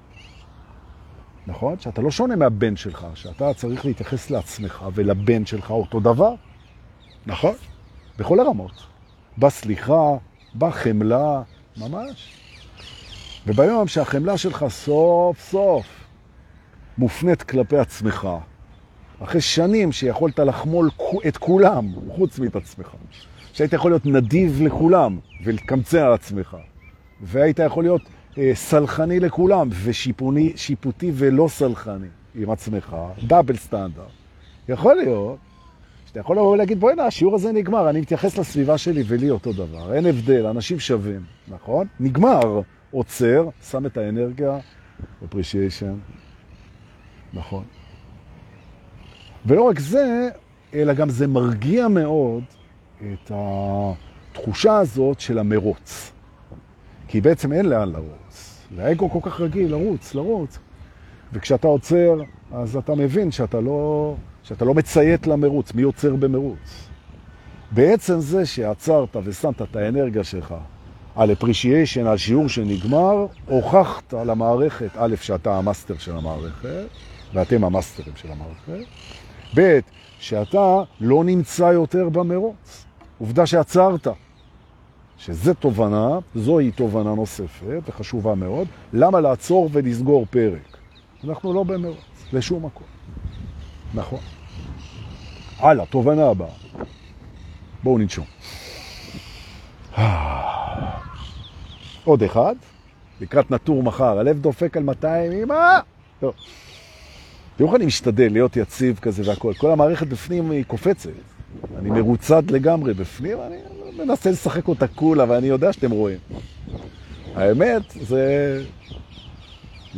נכון? 1.47 1.79
שאתה 1.79 2.01
לא 2.01 2.11
שונה 2.11 2.35
מהבן 2.35 2.75
שלך, 2.75 3.07
שאתה 3.15 3.53
צריך 3.53 3.85
להתייחס 3.85 4.29
לעצמך 4.29 4.85
ולבן 4.93 5.45
שלך 5.45 5.71
אותו 5.71 5.99
דבר. 5.99 6.33
נכון? 7.25 7.55
בכל 8.17 8.39
הרמות. 8.39 8.71
בסליחה, 9.37 10.17
בחמלה, 10.55 11.41
ממש. 11.77 12.33
וביום 13.47 13.87
שהחמלה 13.87 14.37
שלך 14.37 14.65
סוף 14.69 15.39
סוף 15.39 15.85
מופנית 16.97 17.43
כלפי 17.43 17.77
עצמך, 17.77 18.27
אחרי 19.23 19.41
שנים 19.41 19.91
שיכולת 19.91 20.39
לחמול 20.39 20.89
את 21.27 21.37
כולם, 21.37 21.91
חוץ 22.15 22.39
מאת 22.39 22.55
עצמך, 22.55 22.87
שהיית 23.53 23.73
יכול 23.73 23.91
להיות 23.91 24.05
נדיב 24.05 24.61
לכולם 24.61 25.19
ולקמצע 25.43 26.05
על 26.05 26.13
עצמך, 26.13 26.57
והיית 27.21 27.59
יכול 27.59 27.83
להיות 27.83 28.01
אה, 28.37 28.51
סלחני 28.53 29.19
לכולם 29.19 29.69
ושיפוטי 29.83 31.11
ולא 31.13 31.47
סלחני 31.47 32.07
עם 32.35 32.49
עצמך, 32.49 32.95
דאבל 33.27 33.55
סטנדרט. 33.55 34.07
יכול 34.69 34.95
להיות 34.95 35.37
שאתה 36.09 36.19
יכול 36.19 36.35
לבוא 36.37 36.51
ולהגיד, 36.51 36.79
בואי 36.79 36.95
נה, 36.95 37.03
השיעור 37.05 37.35
הזה 37.35 37.51
נגמר, 37.51 37.89
אני 37.89 38.01
מתייחס 38.01 38.37
לסביבה 38.37 38.77
שלי 38.77 39.03
ולי 39.07 39.29
אותו 39.29 39.53
דבר, 39.53 39.93
אין 39.93 40.05
הבדל, 40.05 40.45
אנשים 40.45 40.79
שווים, 40.79 41.21
נכון? 41.47 41.87
נגמר, 41.99 42.61
עוצר, 42.91 43.49
שם 43.69 43.85
את 43.85 43.97
האנרגיה, 43.97 44.59
appreciation, 44.99 45.95
נכון. 47.33 47.63
ולא 49.45 49.61
רק 49.61 49.79
זה, 49.79 50.29
אלא 50.73 50.93
גם 50.93 51.09
זה 51.09 51.27
מרגיע 51.27 51.87
מאוד 51.87 52.43
את 53.01 53.31
התחושה 53.31 54.77
הזאת 54.77 55.19
של 55.19 55.39
המרוץ. 55.39 56.11
כי 57.07 57.21
בעצם 57.21 57.53
אין 57.53 57.65
לאן 57.65 57.91
לרוץ. 57.91 58.65
והאגו 58.75 59.09
כל 59.09 59.29
כך 59.29 59.41
רגיל 59.41 59.71
לרוץ, 59.71 60.15
לרוץ. 60.15 60.59
וכשאתה 61.33 61.67
עוצר, 61.67 62.21
אז 62.51 62.77
אתה 62.77 62.95
מבין 62.95 63.31
שאתה 63.31 63.61
לא, 63.61 64.15
שאתה 64.49 64.65
לא 64.65 64.73
מציית 64.73 65.27
למרוץ. 65.27 65.73
מי 65.73 65.81
עוצר 65.81 66.15
במרוץ? 66.15 66.87
בעצם 67.71 68.19
זה 68.19 68.45
שעצרת 68.45 69.15
ושמת 69.23 69.61
את 69.61 69.75
האנרגיה 69.75 70.23
שלך 70.23 70.55
על 71.15 71.31
appreciation, 71.31 72.07
על 72.07 72.17
שיעור 72.17 72.49
שנגמר, 72.49 73.25
הוכחת 73.45 74.13
למערכת, 74.13 74.89
א', 74.97 75.15
שאתה 75.21 75.57
המאסטר 75.57 75.97
של 75.97 76.17
המערכת, 76.17 76.87
ואתם 77.33 77.63
המאסטרים 77.63 78.15
של 78.15 78.29
המערכת, 78.31 78.87
ב', 79.55 79.79
שאתה 80.19 80.83
לא 80.99 81.23
נמצא 81.23 81.63
יותר 81.63 82.09
במרוץ. 82.09 82.85
עובדה 83.19 83.45
שעצרת. 83.45 84.07
שזה 85.17 85.53
תובנה, 85.53 86.19
זוהי 86.35 86.71
תובנה 86.71 87.15
נוספת 87.15 87.81
וחשובה 87.87 88.35
מאוד. 88.35 88.67
למה 88.93 89.19
לעצור 89.19 89.69
ולסגור 89.73 90.25
פרק? 90.29 90.77
אנחנו 91.23 91.53
לא 91.53 91.63
במרוץ, 91.63 91.97
לשום 92.33 92.65
מקום. 92.65 92.87
נכון. 93.93 94.38
הלאה, 95.59 95.85
תובנה 95.85 96.25
הבאה. 96.29 96.49
בואו 97.83 97.97
ננשום. 97.97 98.25
עוד 102.03 102.23
אחד, 102.23 102.55
לקראת 103.21 103.51
נטור 103.51 103.83
מחר. 103.83 104.19
הלב 104.19 104.39
דופק 104.39 104.77
על 104.77 104.83
200, 104.83 105.31
אמא! 105.31 105.79
תראו 107.55 107.69
איך 107.69 107.75
אני 107.75 107.85
משתדל 107.85 108.31
להיות 108.31 108.57
יציב 108.57 108.99
כזה 109.01 109.29
והכל. 109.29 109.53
כל 109.53 109.71
המערכת 109.71 110.07
בפנים 110.07 110.51
היא 110.51 110.63
קופצת. 110.65 111.09
אני 111.77 111.89
מרוצד 111.89 112.51
לגמרי 112.51 112.93
בפנים, 112.93 113.37
אני 113.41 113.57
מנסה 113.97 114.31
לשחק 114.31 114.67
אותה 114.67 114.87
cool, 114.87 115.25
ואני 115.27 115.47
יודע 115.47 115.73
שאתם 115.73 115.91
רואים. 115.91 116.17
האמת, 117.35 117.81
זה, 118.01 118.63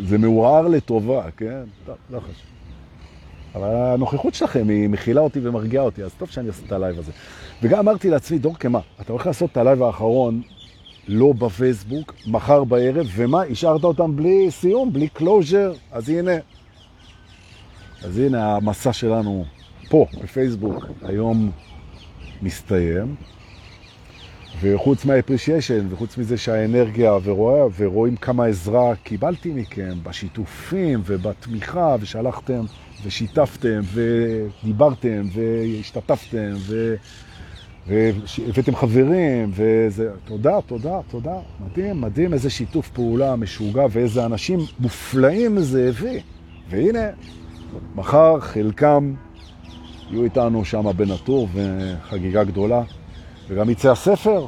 זה 0.06 0.18
מעורר 0.18 0.68
לטובה, 0.68 1.32
כן? 1.38 1.64
טוב, 1.86 1.96
לא 2.10 2.20
חשוב. 2.20 2.51
אבל 3.56 3.76
הנוכחות 3.76 4.34
שלכם 4.34 4.70
היא 4.70 4.90
מכילה 4.90 5.22
אותי 5.22 5.40
ומרגיעה 5.44 5.84
אותי, 5.84 6.04
אז 6.04 6.12
טוב 6.18 6.30
שאני 6.30 6.48
עושה 6.48 6.62
את 6.68 6.72
הלייב 6.72 7.00
הזה. 7.00 7.12
וגם 7.64 7.80
אמרתי 7.80 8.10
לעצמי, 8.10 8.38
דור 8.38 8.56
כמה, 8.56 8.80
אתה 9.02 9.14
הולך 9.14 9.28
לעשות 9.28 9.52
את 9.52 9.58
הלייב 9.58 9.84
האחרון 9.84 10.42
לא 11.08 11.34
בפייסבוק, 11.34 12.14
מחר 12.28 12.64
בערב, 12.64 13.08
ומה, 13.16 13.44
השארת 13.44 13.84
אותם 13.84 14.16
בלי 14.16 14.52
סיום, 14.52 14.94
בלי 14.94 15.08
closure, 15.08 15.74
אז 15.92 16.10
הנה. 16.10 16.32
אז 18.04 18.20
הנה 18.20 18.56
המסע 18.56 18.94
שלנו 18.94 19.46
פה, 19.90 20.06
בפייסבוק, 20.24 20.86
היום 21.02 21.52
מסתיים. 22.42 23.16
וחוץ 24.62 25.06
מה-appreciation, 25.06 25.94
וחוץ 25.94 26.18
מזה 26.18 26.38
שהאנרגיה, 26.38 27.18
ורואה, 27.24 27.66
ורואים 27.78 28.16
כמה 28.16 28.46
עזרה 28.46 28.96
קיבלתי 28.96 29.52
מכם 29.56 29.98
בשיתופים 30.04 31.02
ובתמיכה, 31.06 31.96
ושלחתם 32.00 32.62
ושיתפתם 33.04 33.82
ודיברתם 33.94 35.22
והשתתפתם 35.34 36.54
ו... 36.58 36.96
והבאתם 37.88 38.76
חברים, 38.76 39.52
וזה, 39.54 40.10
תודה, 40.26 40.62
תודה, 40.62 41.00
תודה, 41.10 41.36
מדהים, 41.60 42.02
מדהים, 42.02 42.34
איזה 42.34 42.50
שיתוף 42.50 42.90
פעולה 42.90 43.36
משוגע 43.36 43.86
ואיזה 43.92 44.26
אנשים 44.26 44.60
מופלאים 44.80 45.60
זה 45.60 45.90
הביא. 45.90 46.20
והנה, 46.70 47.08
מחר 47.96 48.40
חלקם 48.40 49.14
יהיו 50.10 50.24
איתנו 50.24 50.66
שם 50.66 50.92
בנטור 50.96 51.48
וחגיגה 51.54 52.44
גדולה. 52.44 52.84
וגם 53.48 53.70
יצא 53.70 53.92
הספר. 53.92 54.48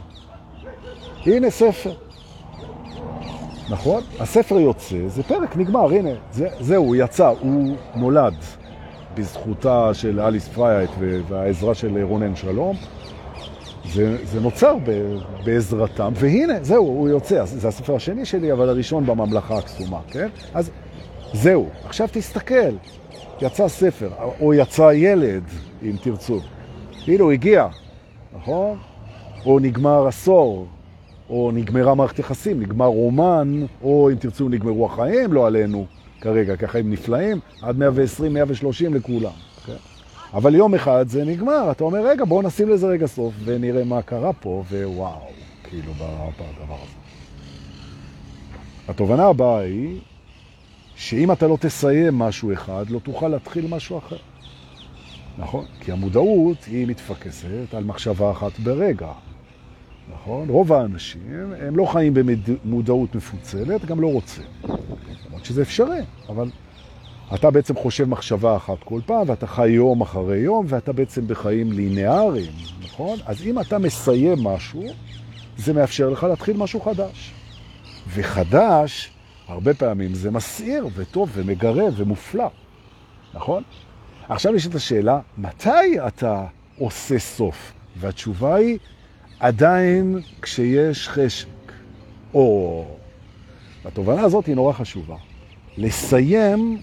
הנה 1.26 1.50
ספר. 1.50 1.94
נכון? 3.70 4.04
הספר 4.20 4.60
יוצא, 4.60 5.08
זה 5.08 5.24
פרק, 5.24 5.58
נגמר, 5.58 5.92
הנה, 5.92 6.10
זה, 6.32 6.48
זהו, 6.60 6.86
הוא 6.86 6.96
יצא, 6.96 7.28
הוא 7.28 7.76
נולד 7.96 8.36
בזכותה 9.16 9.94
של 9.94 10.20
אליס 10.20 10.48
פרייט 10.48 10.90
והעזרה 11.28 11.74
של 11.74 12.04
רונן 12.04 12.36
שלום. 12.36 12.76
זה, 13.86 14.18
זה 14.26 14.42
נוצר 14.42 14.76
ב, 14.86 15.18
בעזרתם, 15.46 16.14
והנה, 16.16 16.54
זהו, 16.62 16.86
הוא 16.86 17.10
יוצא. 17.10 17.46
זה 17.46 17.68
הספר 17.68 17.96
השני 17.96 18.26
שלי, 18.26 18.52
אבל 18.52 18.70
הראשון 18.70 19.06
בממלכה 19.06 19.58
הקסומה, 19.58 20.00
כן? 20.12 20.28
אז 20.54 20.72
זהו, 21.34 21.70
עכשיו 21.86 22.08
תסתכל, 22.12 22.76
יצא 23.42 23.68
ספר, 23.68 24.10
או 24.40 24.54
יצא 24.54 24.92
ילד, 24.94 25.44
אם 25.84 25.96
תרצו. 26.02 26.40
הוא 27.20 27.32
הגיע, 27.32 27.68
נכון? 28.36 28.78
או 29.46 29.60
נגמר 29.60 30.08
עשור, 30.08 30.68
או 31.30 31.52
נגמרה 31.54 31.96
מערכת 31.96 32.20
יחסים, 32.20 32.62
נגמר 32.62 32.86
רומן, 32.86 33.66
או 33.82 34.10
אם 34.12 34.16
תרצו 34.16 34.50
נגמרו 34.50 34.86
החיים, 34.86 35.34
לא 35.34 35.48
עלינו 35.48 35.86
כרגע, 36.22 36.58
כי 36.58 36.66
החיים 36.66 36.92
נפלאים, 36.92 37.40
עד 37.62 37.78
120, 37.78 38.34
130 38.34 38.94
לכולם. 38.94 39.24
Okay? 39.24 39.66
כן? 39.66 39.76
אבל 40.34 40.56
יום 40.56 40.76
אחד 40.76 41.06
זה 41.08 41.26
נגמר, 41.26 41.72
אתה 41.72 41.84
אומר, 41.84 42.08
רגע, 42.08 42.26
בואו 42.26 42.42
נשים 42.42 42.70
לזה 42.70 42.88
רגע 42.88 43.08
סוף 43.08 43.34
ונראה 43.44 43.84
מה 43.84 44.02
קרה 44.02 44.34
פה, 44.34 44.64
ווואו, 44.72 45.12
כאילו, 45.64 45.94
בדבר 45.94 46.76
הזה. 46.84 46.94
התובנה 48.88 49.26
הבאה 49.26 49.60
היא 49.60 50.00
שאם 50.96 51.32
אתה 51.32 51.48
לא 51.48 51.58
תסיים 51.60 52.20
משהו 52.20 52.54
אחד, 52.54 52.86
לא 52.90 53.00
תוכל 53.00 53.28
להתחיל 53.28 53.68
משהו 53.70 53.98
אחר. 53.98 54.18
נכון? 55.38 55.66
כי 55.80 55.92
המודעות 55.92 56.58
היא 56.68 56.88
מתפקסת 56.88 57.74
על 57.74 57.84
מחשבה 57.84 58.32
אחת 58.32 58.60
ברגע. 58.60 59.12
נכון? 60.12 60.50
רוב 60.50 60.74
האנשים, 60.74 61.54
הם 61.60 61.78
לא 61.78 61.86
חיים 61.86 62.14
במודעות 62.14 63.16
מפוצלת, 63.16 63.86
גם 63.86 64.00
לא 64.00 64.08
רוצים. 64.08 64.44
למרות 65.28 65.46
שזה 65.46 65.62
אפשרי, 65.62 66.00
אבל 66.30 66.50
אתה 67.34 67.52
בעצם 67.52 67.76
חושב 67.76 68.06
מחשבה 68.06 68.56
אחת 68.56 68.78
כל 68.84 69.00
פעם, 69.06 69.30
ואתה 69.30 69.48
חי 69.48 69.70
יום 69.70 70.02
אחרי 70.02 70.38
יום, 70.38 70.66
ואתה 70.70 70.94
בעצם 70.94 71.28
בחיים 71.28 71.72
לינאריים, 71.72 72.52
נכון? 72.84 73.20
אז 73.26 73.42
אם 73.42 73.60
אתה 73.60 73.80
מסיים 73.80 74.44
משהו, 74.44 74.84
זה 75.58 75.74
מאפשר 75.74 76.10
לך 76.10 76.24
להתחיל 76.24 76.58
משהו 76.58 76.82
חדש. 76.82 77.34
וחדש, 78.14 79.12
הרבה 79.48 79.74
פעמים 79.74 80.14
זה 80.14 80.32
מסעיר 80.32 80.88
וטוב 80.96 81.30
ומגרב 81.34 81.94
ומופלא, 81.98 82.50
נכון? 83.34 83.64
עכשיו 84.30 84.56
יש 84.56 84.68
את 84.68 84.76
השאלה, 84.76 85.20
מתי 85.38 86.00
אתה 86.08 86.46
עושה 86.78 87.20
סוף? 87.20 87.74
והתשובה 87.98 88.56
היא, 88.56 88.78
עדיין 89.40 90.20
כשיש 90.42 91.10
חשק. 91.10 91.48
או, 92.34 92.86
התובנה 93.86 94.22
הזאת 94.22 94.46
היא 94.46 94.56
נורא 94.56 94.74
חשובה. 94.74 95.16
לסיים 95.78 96.78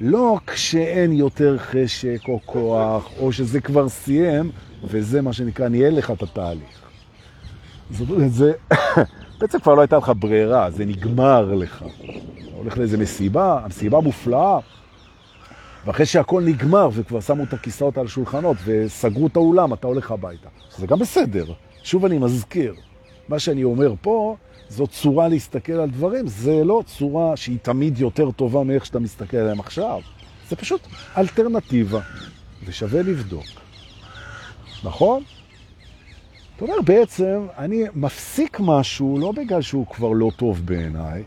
לא 0.00 0.38
כשאין 0.46 1.12
יותר 1.12 1.58
חשק 1.58 2.18
או 2.28 2.40
כוח, 2.46 3.10
או 3.18 3.32
שזה 3.32 3.60
כבר 3.60 3.88
סיים, 3.88 4.50
וזה 4.84 5.22
מה 5.22 5.32
שנקרא, 5.32 5.68
ניהל 5.68 5.94
לך 5.94 6.10
את 6.10 6.22
התהליך. 6.22 6.82
זאת 7.90 8.10
אומרת, 8.10 8.32
זה, 8.32 8.52
בעצם 9.38 9.58
כבר 9.58 9.74
לא 9.74 9.80
הייתה 9.80 9.96
לך 9.96 10.12
ברירה, 10.18 10.70
זה 10.70 10.84
נגמר 10.84 11.54
לך. 11.54 11.84
הולך 12.54 12.78
לאיזה 12.78 12.98
מסיבה, 12.98 13.60
המסיבה 13.64 14.00
מופלאה, 14.00 14.58
ואחרי 15.86 16.06
שהכל 16.06 16.42
נגמר 16.42 16.88
וכבר 16.92 17.20
שמו 17.20 17.44
את 17.44 17.52
הכיסאות 17.52 17.98
על 17.98 18.06
השולחנות 18.06 18.56
וסגרו 18.64 19.26
את 19.26 19.36
האולם, 19.36 19.72
אתה 19.72 19.86
הולך 19.86 20.10
הביתה. 20.10 20.48
זה 20.76 20.86
גם 20.86 20.98
בסדר. 20.98 21.44
שוב 21.86 22.04
אני 22.04 22.18
מזכיר, 22.18 22.74
מה 23.28 23.38
שאני 23.38 23.64
אומר 23.64 23.94
פה, 24.00 24.36
זו 24.68 24.86
צורה 24.86 25.28
להסתכל 25.28 25.72
על 25.72 25.90
דברים, 25.90 26.26
זה 26.26 26.64
לא 26.64 26.82
צורה 26.86 27.36
שהיא 27.36 27.58
תמיד 27.62 27.98
יותר 27.98 28.30
טובה 28.30 28.64
מאיך 28.64 28.86
שאתה 28.86 28.98
מסתכל 28.98 29.36
עליהם 29.36 29.60
עכשיו. 29.60 30.00
זה 30.48 30.56
פשוט 30.56 30.80
אלטרנטיבה, 31.16 32.00
ושווה 32.66 33.02
לבדוק. 33.02 33.44
נכון? 34.84 35.22
זאת 36.52 36.62
אומרת, 36.62 36.84
בעצם 36.84 37.46
אני 37.58 37.84
מפסיק 37.94 38.60
משהו 38.60 39.18
לא 39.20 39.32
בגלל 39.32 39.62
שהוא 39.62 39.86
כבר 39.86 40.12
לא 40.12 40.30
טוב 40.36 40.62
בעיניי, 40.64 41.22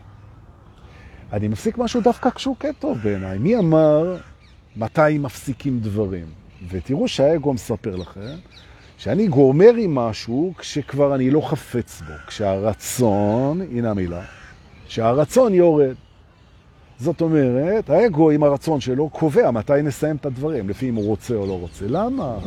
אני 1.32 1.48
מפסיק 1.48 1.78
משהו 1.78 2.00
דווקא 2.00 2.30
כשהוא 2.30 2.56
כן 2.60 2.72
טוב 2.78 2.98
בעיניי. 2.98 3.38
מי 3.38 3.56
אמר 3.56 4.16
מתי 4.76 5.18
מפסיקים 5.18 5.80
דברים? 5.80 6.26
ותראו 6.68 7.08
שהאגו 7.08 7.52
מספר 7.52 7.96
לכם 7.96 8.36
שאני 9.00 9.26
גומר 9.26 9.74
עם 9.78 9.94
משהו 9.94 10.52
כשכבר 10.58 11.14
אני 11.14 11.30
לא 11.30 11.40
חפץ 11.40 12.02
בו, 12.06 12.12
כשהרצון, 12.26 13.60
הנה 13.60 13.90
המילה, 13.90 14.22
שהרצון 14.88 15.54
יורד. 15.54 15.94
זאת 16.98 17.20
אומרת, 17.20 17.90
האגו 17.90 18.30
עם 18.30 18.42
הרצון 18.42 18.80
שלו 18.80 19.08
קובע 19.08 19.50
מתי 19.50 19.72
נסיים 19.82 20.16
את 20.16 20.26
הדברים, 20.26 20.68
לפי 20.68 20.88
אם 20.88 20.94
הוא 20.94 21.06
רוצה 21.06 21.34
או 21.34 21.46
לא 21.46 21.58
רוצה. 21.58 21.84
למה? 21.88 22.38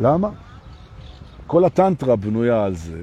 למה? 0.00 0.30
כל 1.46 1.64
הטנטרה 1.64 2.16
בנויה 2.16 2.64
על 2.64 2.74
זה, 2.74 3.02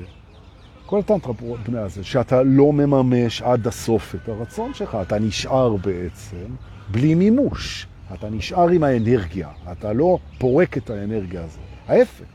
כל 0.86 1.00
הטנטרה 1.00 1.34
בנויה 1.66 1.84
על 1.84 1.90
זה, 1.90 2.04
שאתה 2.04 2.44
לא 2.44 2.74
מממש 2.74 3.42
עד 3.42 3.68
הסוף 3.68 4.16
את 4.16 4.30
הרצון 4.30 4.74
שלך, 4.74 4.98
אתה 5.02 5.20
נשאר 5.20 5.76
בעצם 5.76 6.46
בלי 6.92 7.16
מימוש. 7.16 7.88
אתה 8.14 8.30
נשאר 8.30 8.70
עם 8.70 8.84
האנרגיה, 8.84 9.50
אתה 9.72 9.94
לא 9.94 10.18
פורק 10.38 10.78
את 10.78 10.90
האנרגיה 10.90 11.44
הזאת. 11.44 11.71
ההפך, 11.88 12.26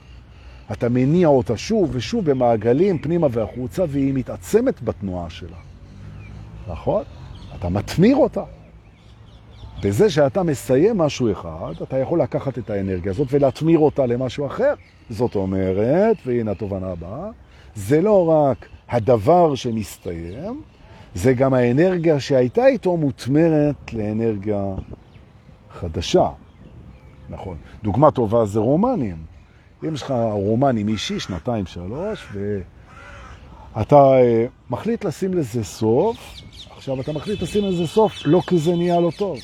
אתה 0.73 0.89
מניע 0.89 1.29
אותה 1.29 1.57
שוב 1.57 1.91
ושוב 1.93 2.31
במעגלים 2.31 2.99
פנימה 2.99 3.27
והחוצה, 3.31 3.85
והיא 3.89 4.15
מתעצמת 4.15 4.83
בתנועה 4.83 5.31
שלה. 5.31 5.57
נכון? 6.69 7.03
אתה 7.55 7.69
מתמיר 7.69 8.17
אותה. 8.17 8.43
בזה 9.83 10.11
שאתה 10.11 10.43
מסיים 10.43 10.99
משהו 10.99 11.33
אחד, 11.33 11.73
אתה 11.83 11.99
יכול 11.99 12.23
לקחת 12.23 12.59
את 12.59 12.71
האנרגיה 12.71 13.13
הזאת 13.13 13.29
ולהתמיר 13.31 13.79
אותה 13.79 14.07
למשהו 14.07 14.47
אחר. 14.47 14.75
זאת 15.11 15.35
אומרת, 15.35 16.17
והנה 16.27 16.51
התובנה 16.51 16.87
הבאה, 16.87 17.31
זה 17.75 18.01
לא 18.01 18.29
רק 18.29 18.69
הדבר 18.89 19.55
שמסתיים, 19.55 20.63
זה 21.15 21.35
גם 21.35 21.55
האנרגיה 21.55 22.21
שהייתה 22.21 22.67
איתו 22.67 22.97
מותמרת 22.97 23.93
לאנרגיה 23.93 24.75
חדשה. 25.71 26.29
נכון. 27.29 27.57
דוגמה 27.83 28.11
טובה 28.11 28.45
זה 28.45 28.61
רומנים. 28.61 29.36
אם 29.85 29.95
יש 29.95 30.03
לך 30.03 30.15
רומנים 30.33 30.89
אישי, 30.89 31.21
שנתיים, 31.21 31.67
שלוש, 31.67 32.27
ואתה 33.75 33.97
uh, 33.97 34.71
מחליט 34.71 35.05
לשים 35.05 35.35
לזה 35.35 35.65
סוף, 35.65 36.17
עכשיו 36.77 37.01
אתה 37.01 37.13
מחליט 37.13 37.43
לשים 37.43 37.65
לזה 37.65 37.87
סוף 37.87 38.13
לא 38.25 38.41
כי 38.47 38.59
זה 38.59 38.77
נהיה 38.77 39.01
לא 39.01 39.11
טוב. 39.19 39.39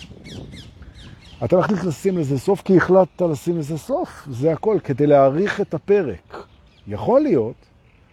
אתה 1.44 1.56
מחליט 1.56 1.84
לשים 1.84 2.18
לזה 2.18 2.38
סוף 2.38 2.62
כי 2.62 2.76
החלטת 2.76 3.22
לשים 3.22 3.58
לזה 3.58 3.78
סוף, 3.78 4.26
זה 4.30 4.52
הכל, 4.52 4.78
כדי 4.84 5.06
להאריך 5.06 5.60
את 5.60 5.74
הפרק. 5.74 6.46
יכול 6.86 7.20
להיות 7.20 7.54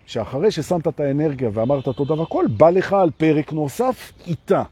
שאחרי 0.05 0.51
ששמת 0.51 0.87
את 0.87 0.99
האנרגיה 0.99 1.49
ואמרת 1.53 1.89
תודה 1.89 2.13
והכל, 2.13 2.45
בא 2.57 2.69
לך 2.69 2.93
על 2.93 3.09
פרק 3.17 3.53
נוסף 3.53 4.11
איתה. 4.27 4.63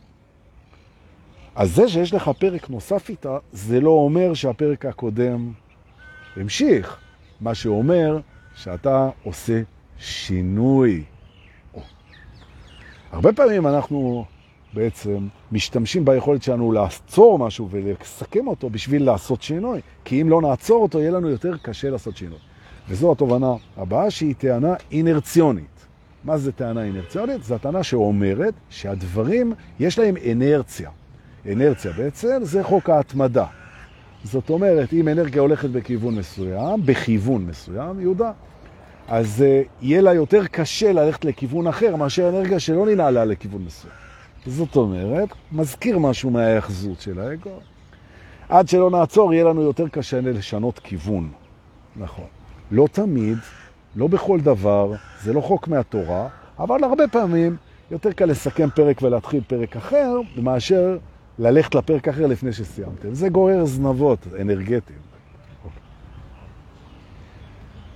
אז 1.55 1.75
זה 1.75 1.89
שיש 1.89 2.13
לך 2.13 2.31
פרק 2.39 2.69
נוסף 2.69 3.09
איתה, 3.09 3.37
זה 3.51 3.79
לא 3.79 3.89
אומר 3.89 4.33
שהפרק 4.33 4.85
הקודם 4.85 5.51
המשיך. 6.35 7.06
מה 7.41 7.55
שאומר 7.55 8.19
שאתה 8.55 9.09
עושה 9.23 9.61
שינוי. 9.97 11.03
הרבה 13.11 13.33
פעמים 13.33 13.67
אנחנו 13.67 14.25
בעצם 14.73 15.27
משתמשים 15.51 16.05
ביכולת 16.05 16.43
שלנו 16.43 16.71
לעצור 16.71 17.39
משהו 17.39 17.69
ולסכם 17.71 18.47
אותו 18.47 18.69
בשביל 18.69 19.03
לעשות 19.03 19.41
שינוי. 19.41 19.81
כי 20.05 20.21
אם 20.21 20.29
לא 20.29 20.41
נעצור 20.41 20.83
אותו, 20.83 20.99
יהיה 20.99 21.11
לנו 21.11 21.29
יותר 21.29 21.57
קשה 21.57 21.89
לעשות 21.89 22.17
שינוי. 22.17 22.39
וזו 22.89 23.11
התובנה 23.11 23.53
הבאה 23.77 24.11
שהיא 24.11 24.35
טענה 24.37 24.73
אינרציונית. 24.91 25.87
מה 26.23 26.37
זה 26.37 26.51
טענה 26.51 26.83
אינרציונית? 26.83 27.43
זו 27.43 27.55
הטענה 27.55 27.83
שאומרת 27.83 28.53
שהדברים 28.69 29.53
יש 29.79 29.99
להם 29.99 30.15
אנרציה. 30.31 30.89
אנרציה 31.51 31.91
בעצם 31.91 32.39
זה 32.41 32.63
חוק 32.63 32.89
ההתמדה. 32.89 33.45
זאת 34.23 34.49
אומרת, 34.49 34.93
אם 34.93 35.07
אנרגיה 35.07 35.41
הולכת 35.41 35.69
בכיוון 35.69 36.15
מסוים, 36.15 36.85
בכיוון 36.85 37.45
מסוים, 37.45 37.99
יהודה, 37.99 38.31
אז 39.07 39.43
uh, 39.43 39.67
יהיה 39.81 40.01
לה 40.01 40.13
יותר 40.13 40.47
קשה 40.47 40.93
ללכת 40.93 41.25
לכיוון 41.25 41.67
אחר 41.67 41.95
מאשר 41.95 42.29
אנרגיה 42.29 42.59
שלא 42.59 42.85
ננעלה 42.85 43.25
לכיוון 43.25 43.61
מסוים. 43.65 43.93
זאת 44.45 44.75
אומרת, 44.75 45.29
מזכיר 45.51 45.99
משהו 45.99 46.29
מההאחזות 46.29 47.01
של 47.01 47.19
האגו. 47.19 47.59
עד 48.49 48.67
שלא 48.67 48.91
נעצור, 48.91 49.33
יהיה 49.33 49.43
לנו 49.43 49.61
יותר 49.61 49.87
קשה 49.87 50.21
לשנות 50.21 50.79
כיוון. 50.79 51.29
נכון. 51.95 52.25
לא 52.71 52.87
תמיד, 52.91 53.37
לא 53.95 54.07
בכל 54.07 54.39
דבר, 54.39 54.93
זה 55.23 55.33
לא 55.33 55.41
חוק 55.41 55.67
מהתורה, 55.67 56.27
אבל 56.59 56.83
הרבה 56.83 57.07
פעמים 57.07 57.57
יותר 57.91 58.11
קל 58.11 58.25
לסכם 58.25 58.69
פרק 58.69 59.01
ולהתחיל 59.01 59.41
פרק 59.47 59.75
אחר, 59.75 60.15
מאשר 60.37 60.97
ללכת 61.39 61.75
לפרק 61.75 62.07
אחר 62.07 62.25
לפני 62.25 62.53
שסיימתם. 62.53 63.13
זה 63.13 63.29
גורר 63.29 63.65
זנבות 63.65 64.27
אנרגטיים. 64.41 64.99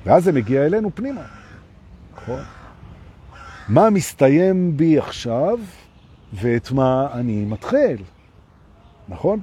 ואז 0.06 0.24
זה 0.24 0.32
מגיע 0.32 0.66
אלינו 0.66 0.90
פנימה. 0.96 1.22
נכון? 2.16 2.40
מה 3.70 3.90
מסתיים 3.90 4.78
בי 4.78 4.98
עכשיו 4.98 5.60
ואת 6.34 6.72
מה 6.72 7.08
אני 7.14 7.46
מתחיל. 7.46 8.04
נכון? 9.10 9.40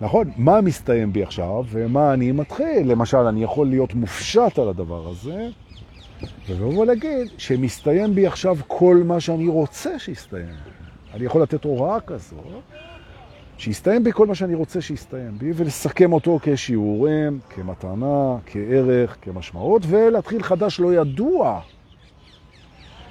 נכון? 0.00 0.30
מה 0.36 0.60
מסתיים 0.60 1.12
בי 1.12 1.22
עכשיו 1.22 1.64
ומה 1.68 2.14
אני 2.14 2.32
מתחיל? 2.32 2.92
למשל, 2.92 3.16
אני 3.16 3.44
יכול 3.44 3.66
להיות 3.66 3.94
מופשט 3.94 4.58
על 4.58 4.68
הדבר 4.68 5.08
הזה, 5.08 5.48
ולבוא 6.48 6.86
להגיד 6.86 7.28
שמסתיים 7.38 8.14
בי 8.14 8.26
עכשיו 8.26 8.56
כל 8.66 9.02
מה 9.04 9.20
שאני 9.20 9.48
רוצה 9.48 9.98
שיסתיים. 9.98 10.54
אני 11.14 11.24
יכול 11.24 11.42
לתת 11.42 11.64
הוראה 11.64 12.00
כזו, 12.00 12.36
שיסתיים 13.58 14.04
בי 14.04 14.12
כל 14.12 14.26
מה 14.26 14.34
שאני 14.34 14.54
רוצה 14.54 14.80
שיסתיים 14.80 15.38
בי, 15.38 15.52
ולסכם 15.54 16.12
אותו 16.12 16.38
כשיעורים, 16.42 17.38
כמתנה, 17.50 18.36
כערך, 18.46 19.16
כמשמעות, 19.22 19.82
ולהתחיל 19.86 20.42
חדש 20.42 20.80
לא 20.80 20.94
ידוע. 20.94 21.60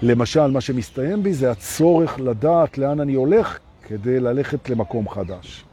למשל, 0.01 0.51
מה 0.51 0.61
שמסתיים 0.61 1.23
בי 1.23 1.33
זה 1.33 1.51
הצורך 1.51 2.19
לדעת 2.19 2.77
לאן 2.77 2.99
אני 2.99 3.13
הולך 3.13 3.59
כדי 3.87 4.19
ללכת 4.19 4.69
למקום 4.69 5.09
חדש. 5.09 5.65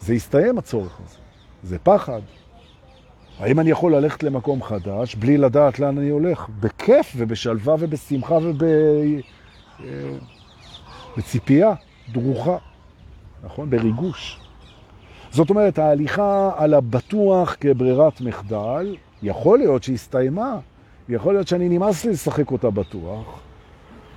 זה 0.00 0.14
יסתיים 0.14 0.58
הצורך 0.58 1.00
הזה. 1.04 1.16
זה 1.62 1.78
פחד. 1.78 2.20
האם 3.38 3.60
אני 3.60 3.70
יכול 3.70 3.94
ללכת 3.94 4.22
למקום 4.22 4.62
חדש 4.62 5.14
בלי 5.14 5.38
לדעת 5.38 5.78
לאן 5.78 5.98
אני 5.98 6.08
הולך? 6.08 6.48
בכיף 6.60 7.12
ובשלווה 7.16 7.74
ובשמחה 7.78 8.38
ובציפייה 11.16 11.68
אה, 11.68 11.74
דרוכה. 12.12 12.56
נכון? 13.44 13.70
בריגוש. 13.70 14.40
זאת 15.30 15.50
אומרת, 15.50 15.78
ההליכה 15.78 16.50
על 16.56 16.74
הבטוח 16.74 17.56
כברירת 17.60 18.20
מחדל, 18.20 18.96
יכול 19.22 19.58
להיות 19.58 19.82
שהסתיימה. 19.82 20.58
יכול 21.08 21.34
להיות 21.34 21.48
שאני 21.48 21.68
נמאס 21.68 22.04
לי 22.04 22.12
לשחק 22.12 22.50
אותה 22.50 22.70
בטוח, 22.70 23.40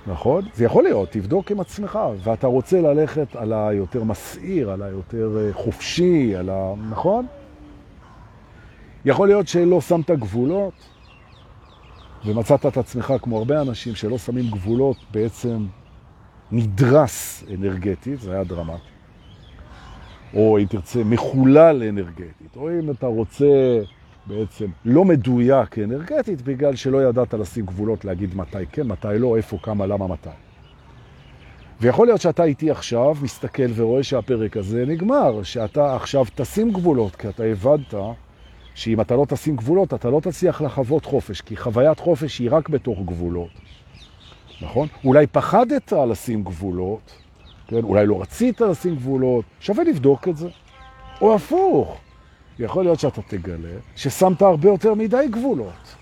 נכון? 0.06 0.44
זה 0.54 0.64
יכול 0.64 0.84
להיות, 0.84 1.10
תבדוק 1.10 1.50
עם 1.50 1.60
עצמך, 1.60 1.98
ואתה 2.24 2.46
רוצה 2.46 2.80
ללכת 2.80 3.36
על 3.36 3.52
היותר 3.52 4.04
מסעיר, 4.04 4.70
על 4.70 4.82
היותר 4.82 5.36
אה, 5.38 5.52
חופשי, 5.52 6.36
על 6.36 6.50
ה... 6.50 6.74
נכון? 6.90 7.26
יכול 9.04 9.28
להיות 9.28 9.48
שלא 9.48 9.80
שמת 9.80 10.10
גבולות, 10.10 10.74
ומצאת 12.26 12.66
את 12.66 12.76
עצמך, 12.76 13.14
כמו 13.22 13.38
הרבה 13.38 13.60
אנשים 13.60 13.94
שלא 13.94 14.18
שמים 14.18 14.50
גבולות, 14.50 14.96
בעצם 15.10 15.66
נדרס 16.52 17.44
אנרגטית, 17.54 18.20
זה 18.20 18.32
היה 18.32 18.44
דרמטי. 18.44 18.93
או 20.34 20.58
אם 20.58 20.64
תרצה, 20.64 21.04
מחולל 21.04 21.82
אנרגטית, 21.88 22.56
או 22.56 22.70
אם 22.70 22.90
אתה 22.90 23.06
רוצה 23.06 23.80
בעצם 24.26 24.66
לא 24.84 25.04
מדויק 25.04 25.78
אנרגטית, 25.78 26.42
בגלל 26.42 26.76
שלא 26.76 27.08
ידעת 27.08 27.34
לשים 27.34 27.66
גבולות, 27.66 28.04
להגיד 28.04 28.34
מתי 28.36 28.66
כן, 28.72 28.86
מתי 28.86 29.08
לא, 29.18 29.36
איפה, 29.36 29.58
כמה, 29.62 29.86
למה, 29.86 30.06
מתי. 30.06 30.28
ויכול 31.80 32.06
להיות 32.06 32.20
שאתה 32.20 32.44
איתי 32.44 32.70
עכשיו 32.70 33.14
מסתכל 33.22 33.70
ורואה 33.74 34.02
שהפרק 34.02 34.56
הזה 34.56 34.84
נגמר, 34.86 35.42
שאתה 35.42 35.96
עכשיו 35.96 36.24
תשים 36.34 36.72
גבולות, 36.72 37.16
כי 37.16 37.28
אתה 37.28 37.44
הבנת 37.44 37.94
שאם 38.74 39.00
אתה 39.00 39.16
לא 39.16 39.26
תשים 39.28 39.56
גבולות, 39.56 39.94
אתה 39.94 40.10
לא 40.10 40.20
תצליח 40.20 40.62
לחוות 40.62 41.04
חופש, 41.04 41.40
כי 41.40 41.56
חוויית 41.56 41.98
חופש 41.98 42.38
היא 42.38 42.48
רק 42.52 42.68
בתוך 42.68 42.98
גבולות. 43.04 43.50
נכון? 44.62 44.88
אולי 45.04 45.26
פחדת 45.26 45.92
לשים 45.92 46.44
גבולות, 46.44 47.23
כן? 47.68 47.82
אולי 47.82 48.06
לא 48.06 48.22
רצית 48.22 48.60
לשים 48.60 48.94
גבולות, 48.94 49.44
שווה 49.60 49.84
לבדוק 49.84 50.28
את 50.28 50.36
זה. 50.36 50.48
או 51.20 51.34
הפוך, 51.34 52.00
יכול 52.58 52.84
להיות 52.84 53.00
שאתה 53.00 53.22
תגלה 53.22 53.78
ששמת 53.96 54.42
הרבה 54.42 54.68
יותר 54.68 54.94
מדי 54.94 55.26
גבולות. 55.30 55.94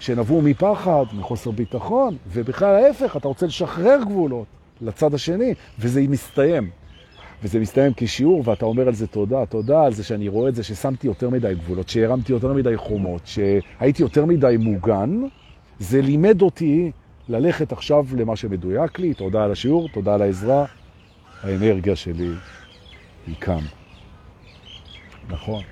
שנבעו 0.00 0.42
מפחד, 0.42 1.04
מחוסר 1.12 1.50
ביטחון, 1.50 2.16
ובכלל 2.32 2.84
ההפך, 2.84 3.16
אתה 3.16 3.28
רוצה 3.28 3.46
לשחרר 3.46 3.98
גבולות 4.04 4.46
לצד 4.80 5.14
השני, 5.14 5.54
וזה 5.78 6.00
מסתיים. 6.08 6.70
וזה 7.42 7.60
מסתיים 7.60 7.92
כשיעור, 7.96 8.42
ואתה 8.44 8.64
אומר 8.64 8.88
על 8.88 8.94
זה 8.94 9.06
תודה, 9.06 9.46
תודה 9.46 9.84
על 9.84 9.92
זה 9.92 10.04
שאני 10.04 10.28
רואה 10.28 10.48
את 10.48 10.54
זה, 10.54 10.62
ששמתי 10.62 11.06
יותר 11.06 11.30
מדי 11.30 11.54
גבולות, 11.54 11.88
שהרמתי 11.88 12.32
יותר 12.32 12.52
מדי 12.52 12.76
חומות, 12.76 13.22
שהייתי 13.24 14.02
יותר 14.02 14.24
מדי 14.24 14.56
מוגן, 14.58 15.22
זה 15.78 16.00
לימד 16.00 16.42
אותי 16.42 16.90
ללכת 17.28 17.72
עכשיו 17.72 18.06
למה 18.16 18.36
שמדויק 18.36 18.98
לי, 18.98 19.14
תודה 19.14 19.44
על 19.44 19.52
השיעור, 19.52 19.88
תודה 19.88 20.14
על 20.14 20.22
העזרה, 20.22 20.64
האנרגיה 21.42 21.96
שלי 21.96 22.30
היא 23.26 23.36
כאן. 23.40 23.64
נכון. 25.28 25.62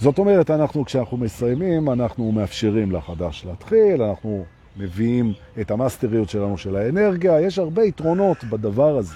זאת 0.00 0.18
אומרת, 0.18 0.50
אנחנו, 0.50 0.84
כשאנחנו 0.84 1.16
מסיימים, 1.16 1.90
אנחנו 1.90 2.32
מאפשרים 2.32 2.92
לחדש 2.92 3.44
להתחיל, 3.44 4.02
אנחנו 4.02 4.44
מביאים 4.76 5.32
את 5.60 5.70
המאסטריות 5.70 6.28
שלנו 6.28 6.58
של 6.58 6.76
האנרגיה, 6.76 7.40
יש 7.40 7.58
הרבה 7.58 7.84
יתרונות 7.84 8.44
בדבר 8.44 8.96
הזה, 8.96 9.14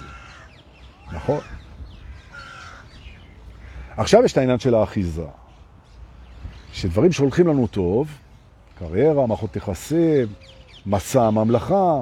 נכון? 1.13 1.39
עכשיו 3.97 4.23
יש 4.25 4.31
את 4.31 4.37
העניין 4.37 4.59
של 4.59 4.75
האחיזה, 4.75 5.25
שדברים 6.73 7.11
שהולכים 7.11 7.47
לנו 7.47 7.67
טוב, 7.67 8.07
קריירה, 8.79 9.27
מערכות 9.27 9.55
יחסים, 9.55 10.27
מסע 10.85 11.23
הממלכה, 11.23 12.01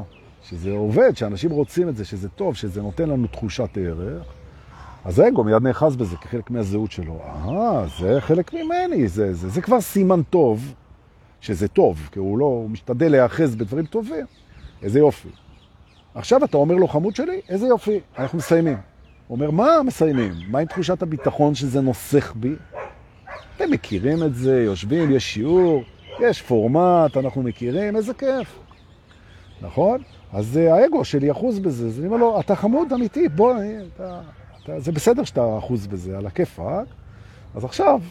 שזה 0.50 0.72
עובד, 0.72 1.18
שאנשים 1.18 1.52
רוצים 1.52 1.90
את 1.90 1.96
זה, 1.96 2.06
שזה 2.06 2.30
טוב, 2.30 2.56
שזה 2.56 2.82
נותן 2.82 3.10
לנו 3.10 3.28
תחושת 3.28 3.78
ערך, 3.78 4.24
אז 5.06 5.20
האגו 5.20 5.44
מיד 5.44 5.64
נאחז 5.64 5.96
בזה 5.96 6.18
כחלק 6.18 6.52
מהזהות 6.52 6.92
שלו. 6.92 7.20
אה, 7.24 7.86
זה 8.00 8.22
חלק 8.22 8.54
ממני, 8.54 9.08
זה, 9.08 9.34
זה, 9.34 9.50
זה 9.50 9.62
כבר 9.62 9.82
סימן 9.82 10.22
טוב, 10.24 10.74
שזה 11.42 11.68
טוב, 11.68 12.10
כי 12.12 12.20
הוא 12.20 12.38
לא, 12.38 12.46
הוא 12.46 12.70
משתדל 12.70 13.12
להאחז 13.12 13.56
בדברים 13.56 13.86
טובים. 13.86 14.26
איזה 14.82 15.00
יופי. 15.00 15.30
עכשיו 16.16 16.44
אתה 16.44 16.58
אומר 16.58 16.76
לו, 16.76 16.88
חמוד 16.88 17.16
שלי, 17.16 17.42
איזה 17.50 17.68
יופי, 17.68 18.00
אנחנו 18.18 18.38
מסיימים. 18.38 18.78
הוא 19.28 19.36
אומר, 19.36 19.52
מה 19.52 19.84
מסיימים? 19.86 20.32
מה 20.48 20.60
עם 20.60 20.66
תחושת 20.66 21.02
הביטחון 21.02 21.56
שזה 21.56 21.82
נוסח 21.82 22.34
בי? 22.36 22.56
אתם 23.56 23.72
מכירים 23.72 24.24
את 24.24 24.36
זה, 24.36 24.64
יושבים, 24.64 25.12
יש 25.12 25.34
שיעור, 25.34 25.84
יש 26.20 26.42
פורמט, 26.42 27.18
אנחנו 27.18 27.44
מכירים, 27.44 27.96
איזה 27.96 28.14
כיף. 28.14 28.60
נכון? 29.62 30.02
אז 30.34 30.58
אה, 30.58 30.76
האגו 30.76 31.06
שלי 31.06 31.32
אחוז 31.32 31.60
בזה, 31.60 31.88
אז 31.88 32.00
אני 32.00 32.08
אומר 32.08 32.18
לו, 32.18 32.40
אתה 32.40 32.56
חמוד 32.56 32.94
אמיתי, 32.94 33.30
בוא, 33.30 33.54
אתה, 33.96 34.22
אתה, 34.64 34.80
זה 34.80 34.92
בסדר 34.92 35.24
שאתה 35.24 35.58
אחוז 35.58 35.88
בזה, 35.88 36.18
על 36.18 36.26
הכיפק. 36.26 36.86
אז 37.56 37.66
עכשיו, 37.66 38.02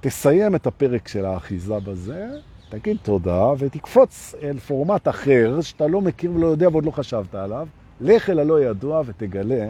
תסיים 0.00 0.54
את 0.54 0.66
הפרק 0.66 1.08
של 1.08 1.24
האחיזה 1.24 1.80
בזה, 1.80 2.26
תגיד 2.68 2.96
תודה, 3.02 3.52
ותקפוץ 3.58 4.34
אל 4.42 4.58
פורמט 4.58 5.08
אחר, 5.08 5.60
שאתה 5.60 5.86
לא 5.86 6.00
מכיר 6.00 6.32
ולא 6.34 6.46
יודע 6.46 6.68
ועוד 6.68 6.84
לא 6.84 6.90
חשבת 6.90 7.34
עליו, 7.34 7.68
לך 8.00 8.30
אל 8.30 8.38
הלא 8.38 8.60
ידוע 8.60 9.02
ותגלה 9.06 9.66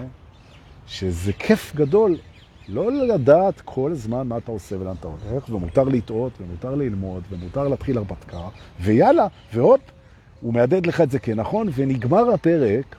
שזה 0.86 1.32
כיף 1.32 1.72
גדול 1.76 2.16
לא 2.68 2.92
לדעת 2.92 3.60
כל 3.64 3.92
הזמן 3.92 4.28
מה 4.28 4.38
אתה 4.38 4.52
עושה 4.52 4.80
ולאן 4.80 4.94
אתה 5.00 5.08
הולך, 5.08 5.48
ומותר 5.48 5.84
לטעות, 5.84 6.32
ומותר 6.40 6.74
ללמוד, 6.74 7.22
ומותר 7.30 7.68
להתחיל 7.68 7.98
הרפתקה, 7.98 8.40
ויאללה, 8.80 9.26
ועוד, 9.54 9.80
הוא 10.40 10.54
מעדד 10.54 10.86
לך 10.86 11.00
את 11.00 11.10
זה 11.10 11.18
כנכון, 11.18 11.68
ונגמר 11.74 12.30
הפרק 12.34 12.96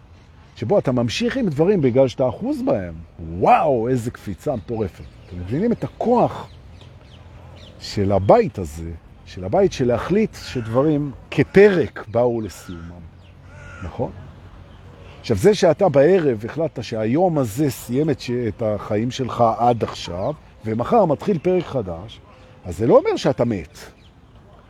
שבו 0.55 0.79
אתה 0.79 0.91
ממשיך 0.91 1.37
עם 1.37 1.49
דברים 1.49 1.81
בגלל 1.81 2.07
שאתה 2.07 2.29
אחוז 2.29 2.61
בהם. 2.61 2.93
וואו, 3.29 3.87
איזה 3.87 4.11
קפיצה 4.11 4.55
מטורפת. 4.55 5.03
אתם 5.27 5.39
מבינים 5.39 5.71
את 5.71 5.83
הכוח 5.83 6.49
של 7.79 8.11
הבית 8.11 8.59
הזה, 8.59 8.91
של 9.25 9.45
הבית 9.45 9.73
של 9.73 9.87
להחליט 9.87 10.35
שדברים 10.35 11.11
כפרק 11.31 12.05
באו 12.07 12.41
לסיומם, 12.41 13.01
נכון? 13.83 14.11
עכשיו, 15.19 15.37
זה 15.37 15.53
שאתה 15.53 15.89
בערב 15.89 16.45
החלטת 16.45 16.83
שהיום 16.83 17.37
הזה 17.37 17.71
סיים 17.71 18.09
את, 18.09 18.61
החיים 18.61 19.11
שלך 19.11 19.43
עד 19.57 19.83
עכשיו, 19.83 20.33
ומחר 20.65 21.05
מתחיל 21.05 21.37
פרק 21.37 21.65
חדש, 21.65 22.19
אז 22.65 22.77
זה 22.77 22.87
לא 22.87 22.97
אומר 22.97 23.15
שאתה 23.15 23.45
מת. 23.45 23.98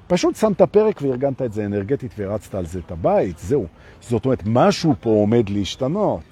פשוט 0.10 0.36
שמת 0.36 0.62
פרק 0.62 1.02
וארגנת 1.02 1.42
את 1.42 1.54
זה 1.54 1.66
אנרגטית 1.66 2.12
והרצת 2.18 2.56
על 2.56 2.66
זה 2.66 2.80
את 2.86 2.92
הבית, 2.92 3.40
זהו. 3.40 3.66
זאת 4.02 4.26
אומרת, 4.26 4.44
משהו 4.46 4.96
פה 5.00 5.10
עומד 5.10 5.50
להשתנות. 5.50 6.24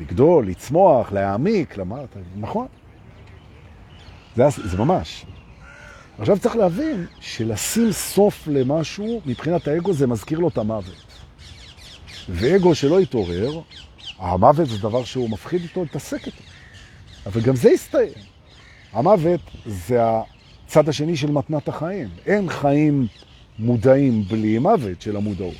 לגדול, 0.00 0.46
לצמוח, 0.46 1.12
להעמיק, 1.12 1.76
למרת, 1.76 2.16
נכון. 2.36 2.66
זה, 4.36 4.44
זה 4.64 4.78
ממש. 4.78 5.26
עכשיו 6.18 6.38
צריך 6.38 6.56
להבין 6.56 7.06
שלשים 7.20 7.92
סוף 7.92 8.48
למשהו, 8.48 9.20
מבחינת 9.26 9.68
האגו 9.68 9.92
זה 9.92 10.06
מזכיר 10.06 10.38
לו 10.38 10.48
את 10.48 10.58
המוות. 10.58 11.04
ואגו 12.28 12.74
שלא 12.74 13.00
יתעורר, 13.00 13.60
המוות 14.18 14.68
זה 14.68 14.78
דבר 14.78 15.04
שהוא 15.04 15.30
מפחיד 15.30 15.62
איתו 15.62 15.82
להתעסק 15.82 16.26
איתו. 16.26 16.42
אבל 17.26 17.40
גם 17.40 17.56
זה 17.56 17.70
יסתיים. 17.70 18.12
המוות 18.92 19.40
זה 19.66 20.00
הצד 20.66 20.88
השני 20.88 21.16
של 21.16 21.30
מתנת 21.30 21.68
החיים. 21.68 22.08
אין 22.26 22.48
חיים 22.48 23.06
מודעים 23.58 24.24
בלי 24.24 24.58
מוות 24.58 25.02
של 25.02 25.16
המודעות. 25.16 25.54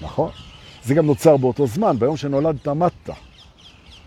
נכון? 0.00 0.30
זה 0.84 0.94
גם 0.94 1.06
נוצר 1.06 1.36
באותו 1.36 1.66
זמן, 1.66 1.98
ביום 1.98 2.16
שנולדת 2.16 2.68
מתת. 2.68 3.10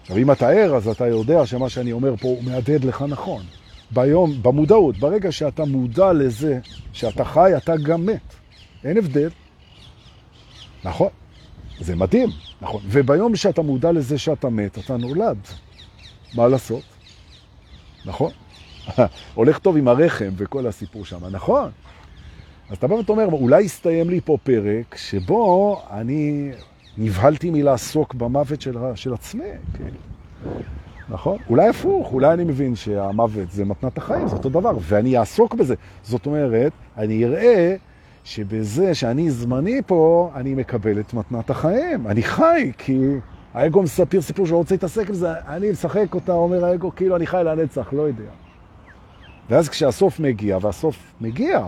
עכשיו, 0.02 0.18
אם 0.18 0.32
אתה 0.32 0.50
ער, 0.50 0.76
אז 0.76 0.88
אתה 0.88 1.08
יודע 1.08 1.46
שמה 1.46 1.70
שאני 1.70 1.92
אומר 1.92 2.16
פה 2.16 2.28
הוא 2.28 2.44
מהדהד 2.44 2.84
לך 2.84 3.06
נכון. 3.10 3.44
ביום, 3.92 4.44
במודעות, 4.44 4.98
ברגע 4.98 5.32
שאתה 5.32 5.66
מודע 5.66 6.14
לזה 6.14 6.60
שאתה 6.94 7.26
חי, 7.26 7.58
אתה 7.58 7.78
גם 7.78 8.06
מת. 8.06 8.36
אין 8.84 8.98
הבדל. 8.98 9.30
נכון? 10.84 11.10
זה 11.80 11.96
מדהים, 11.96 12.30
נכון. 12.62 12.82
וביום 12.86 13.36
שאתה 13.36 13.62
מודע 13.62 13.92
לזה 13.92 14.18
שאתה 14.18 14.50
מת, 14.50 14.78
אתה 14.78 14.98
נולד. 14.98 15.38
מה 16.36 16.48
לעשות? 16.48 16.84
נכון? 18.06 18.32
הולך 19.36 19.60
טוב 19.60 19.78
עם 19.78 19.88
הרחם 19.88 20.30
וכל 20.38 20.68
הסיפור 20.68 21.06
שם, 21.06 21.26
נכון? 21.32 21.70
אז 22.70 22.78
אתה 22.78 22.88
בא 22.88 22.94
ואתה 22.94 23.12
אומר, 23.12 23.26
אולי 23.26 23.62
יסתיים 23.62 24.10
לי 24.10 24.22
פה 24.22 24.38
פרק 24.44 24.96
שבו 24.96 25.82
אני 25.92 26.52
נבהלתי 26.98 27.50
מלעסוק 27.50 28.14
במוות 28.14 28.62
של, 28.62 28.78
של 28.96 29.14
עצמי, 29.14 29.44
כן. 29.74 29.90
נכון? 31.10 31.38
אולי 31.50 31.68
הפוך, 31.70 32.14
אולי 32.14 32.34
אני 32.34 32.44
מבין 32.44 32.76
שהמוות 32.76 33.52
זה 33.52 33.66
מתנת 33.66 33.98
החיים, 33.98 34.28
זה 34.28 34.36
אותו 34.36 34.50
דבר, 34.50 34.78
ואני 34.82 35.18
אעסוק 35.18 35.54
בזה. 35.54 35.76
זאת 36.04 36.26
אומרת, 36.26 36.72
אני 36.98 37.26
אראה 37.26 37.76
שבזה 38.24 38.94
שאני 38.96 39.32
זמני 39.32 39.82
פה, 39.86 40.32
אני 40.36 40.56
מקבל 40.56 41.00
את 41.00 41.14
מתנת 41.14 41.50
החיים. 41.50 42.08
אני 42.08 42.24
חי, 42.24 42.72
כי 42.78 43.00
האגו 43.54 43.82
מספיר 43.82 44.22
סיפור 44.22 44.46
שלא 44.46 44.58
רוצה 44.58 44.76
להתעסק 44.76 45.10
עם 45.10 45.16
זה, 45.16 45.34
אני 45.48 45.72
משחק 45.72 46.16
אותה, 46.16 46.34
אומר 46.34 46.66
האגו, 46.66 46.96
כאילו 46.96 47.16
אני 47.16 47.28
חי 47.28 47.42
לנצח, 47.46 47.94
לא 47.94 48.02
יודע. 48.02 48.41
ואז 49.52 49.70
כשהסוף 49.70 50.20
מגיע, 50.20 50.58
והסוף 50.62 51.14
מגיע 51.22 51.68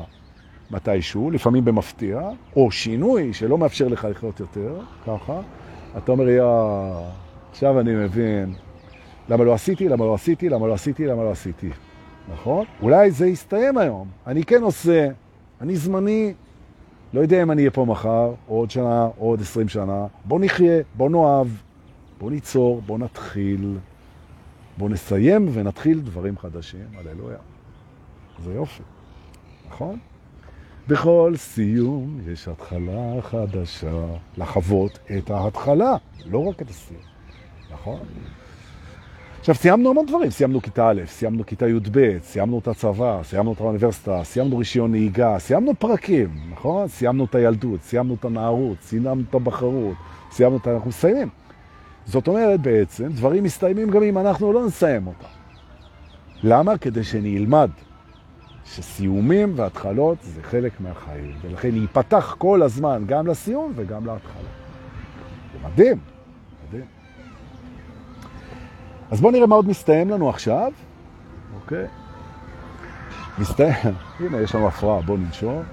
מתישהו, 0.71 1.31
לפעמים 1.31 1.65
במפתיע, 1.65 2.21
או 2.55 2.71
שינוי 2.71 3.33
שלא 3.33 3.57
מאפשר 3.57 3.87
לך 3.87 4.07
לחיות 4.11 4.39
יותר, 4.39 4.79
ככה, 5.07 5.41
אתה 5.97 6.11
אומר, 6.11 6.29
יא, 6.29 6.43
עכשיו 7.51 7.79
אני 7.79 7.95
מבין 7.95 8.53
למה 9.29 9.43
לא 9.43 9.53
עשיתי, 9.53 9.89
למה 9.89 10.05
לא 10.05 10.13
עשיתי, 10.13 10.49
למה 10.49 10.67
לא 10.67 10.73
עשיתי, 10.73 11.05
למה 11.07 11.23
לא 11.23 11.31
עשיתי. 11.31 11.69
נכון? 12.33 12.65
אולי 12.81 13.11
זה 13.11 13.27
יסתיים 13.27 13.77
היום. 13.77 14.07
אני 14.27 14.43
כן 14.43 14.63
עושה, 14.63 15.07
אני 15.61 15.75
זמני, 15.75 16.33
לא 17.13 17.21
יודע 17.21 17.43
אם 17.43 17.51
אני 17.51 17.61
אהיה 17.61 17.71
פה 17.71 17.85
מחר, 17.85 18.33
או 18.47 18.57
עוד 18.57 18.71
שנה, 18.71 19.05
או 19.05 19.29
עוד 19.29 19.41
עשרים 19.41 19.69
שנה. 19.69 20.05
בוא 20.25 20.39
נחיה, 20.39 20.81
בוא 20.95 21.09
נאהב, 21.09 21.47
בוא 22.19 22.31
ניצור, 22.31 22.81
בוא 22.85 22.99
נתחיל, 22.99 23.77
בוא 24.77 24.89
נסיים 24.89 25.49
ונתחיל 25.53 25.99
דברים 25.99 26.37
חדשים. 26.37 26.85
הללויה. 26.97 27.37
זה 28.43 28.53
יופי, 28.53 28.83
נכון? 29.69 29.99
בכל 30.87 31.33
סיום 31.35 32.19
יש 32.31 32.47
התחלה 32.47 33.21
חדשה, 33.21 34.05
לחוות 34.37 34.99
את 35.17 35.29
ההתחלה, 35.29 35.95
לא 36.25 36.45
רק 36.45 36.61
את 36.61 36.69
הסיום, 36.69 37.01
נכון? 37.71 37.99
עכשיו, 39.39 39.55
סיימנו 39.55 39.89
המון 39.89 40.05
דברים, 40.05 40.29
סיימנו 40.29 40.61
כיתה 40.61 40.89
א', 40.89 41.01
סיימנו 41.05 41.45
כיתה 41.45 41.67
י"ב, 41.67 42.17
סיימנו 42.21 42.59
את 42.59 42.67
הצבא, 42.67 43.19
סיימנו 43.23 43.53
את 43.53 43.59
האוניברסיטה, 43.59 44.23
סיימנו 44.23 44.57
רישיון 44.57 44.91
נהיגה, 44.91 45.39
סיימנו 45.39 45.71
פרקים, 45.79 46.29
נכון? 46.51 46.87
סיימנו 46.87 47.25
את 47.25 47.35
הילדות, 47.35 47.81
סיימנו 47.81 48.13
את 48.13 48.25
הנערות, 48.25 48.77
סיימנו 48.81 49.21
את 49.29 49.35
הבחרות, 49.35 49.95
סיימנו 50.31 50.57
את... 50.57 50.67
אנחנו 50.67 50.89
מסיימים. 50.89 51.29
זאת 52.05 52.27
אומרת, 52.27 52.61
בעצם, 52.61 53.07
דברים 53.07 53.43
מסתיימים 53.43 53.89
גם 53.89 54.03
אם 54.03 54.17
אנחנו 54.17 54.53
לא 54.53 54.65
נסיים 54.65 55.07
אותם. 55.07 55.27
למה? 56.43 56.77
כדי 56.77 57.03
שנלמד 57.03 57.69
שסיומים 58.65 59.53
והתחלות 59.55 60.17
זה 60.21 60.43
חלק 60.43 60.81
מהחיים, 60.81 61.35
ולכן 61.41 61.75
ייפתח 61.75 62.35
כל 62.37 62.61
הזמן 62.61 63.03
גם 63.05 63.27
לסיום 63.27 63.73
וגם 63.75 64.05
להתחלה. 64.05 64.49
זה 65.53 65.67
מדהים. 65.67 65.97
אז 69.11 69.21
בואו 69.21 69.31
נראה 69.31 69.47
מה 69.47 69.55
עוד 69.55 69.67
מסתיים 69.67 70.09
לנו 70.09 70.29
עכשיו. 70.29 70.71
אוקיי. 71.55 71.87
מסתיים. 73.39 73.93
הנה, 74.19 74.41
יש 74.41 74.55
לנו 74.55 74.67
הפרעה, 74.67 75.01
בואו 75.01 75.17
ננשום. 75.17 75.63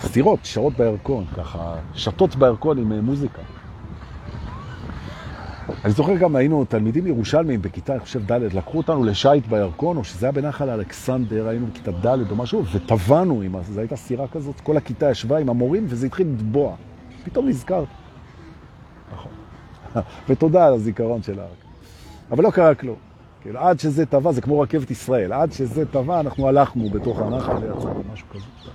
סתירות, 0.00 0.38
שעות 0.44 0.72
בירקון, 0.76 1.24
ככה, 1.36 1.74
שתות 1.94 2.36
בירקון 2.36 2.78
עם 2.78 3.04
מוזיקה. 3.04 3.42
אני 5.84 5.92
זוכר 5.92 6.16
גם 6.16 6.36
היינו 6.36 6.64
תלמידים 6.64 7.06
ירושלמים 7.06 7.62
בכיתה, 7.62 7.92
אני 7.92 8.00
חושב 8.00 8.32
ד', 8.32 8.54
לקחו 8.54 8.78
אותנו 8.78 9.04
לשייט 9.04 9.46
בירקון, 9.46 9.96
או 9.96 10.04
שזה 10.04 10.26
היה 10.26 10.32
בנחל 10.32 10.70
אלכסנדר, 10.70 11.48
היינו 11.48 11.66
בכיתה 11.66 11.90
ד' 11.90 12.30
או 12.30 12.36
משהו, 12.36 12.64
וטבענו, 12.72 13.42
זו 13.62 13.80
הייתה 13.80 13.96
סירה 13.96 14.28
כזאת, 14.28 14.60
כל 14.60 14.76
הכיתה 14.76 15.10
ישבה 15.10 15.38
עם 15.38 15.48
המורים 15.48 15.86
וזה 15.88 16.06
התחיל 16.06 16.26
לטבוע. 16.34 16.74
פתאום 17.24 17.48
נזכרת. 17.48 17.88
נכון. 19.12 19.32
ותודה 20.28 20.66
על 20.66 20.74
הזיכרון 20.74 21.22
של 21.22 21.40
הארק. 21.40 21.64
אבל 22.30 22.44
לא 22.44 22.50
קרה 22.50 22.74
כלום. 22.74 22.96
כאילו, 23.40 23.60
עד 23.60 23.80
שזה 23.80 24.06
טבע, 24.06 24.32
זה 24.32 24.40
כמו 24.40 24.60
רכבת 24.60 24.90
ישראל, 24.90 25.32
עד 25.32 25.52
שזה 25.52 25.86
טבע, 25.86 26.20
אנחנו 26.20 26.48
הלכנו 26.48 26.90
בתוך 26.90 27.18
הנחל 27.18 27.56
ויצאנו, 27.56 28.02
משהו 28.12 28.26
כזה. 28.30 28.70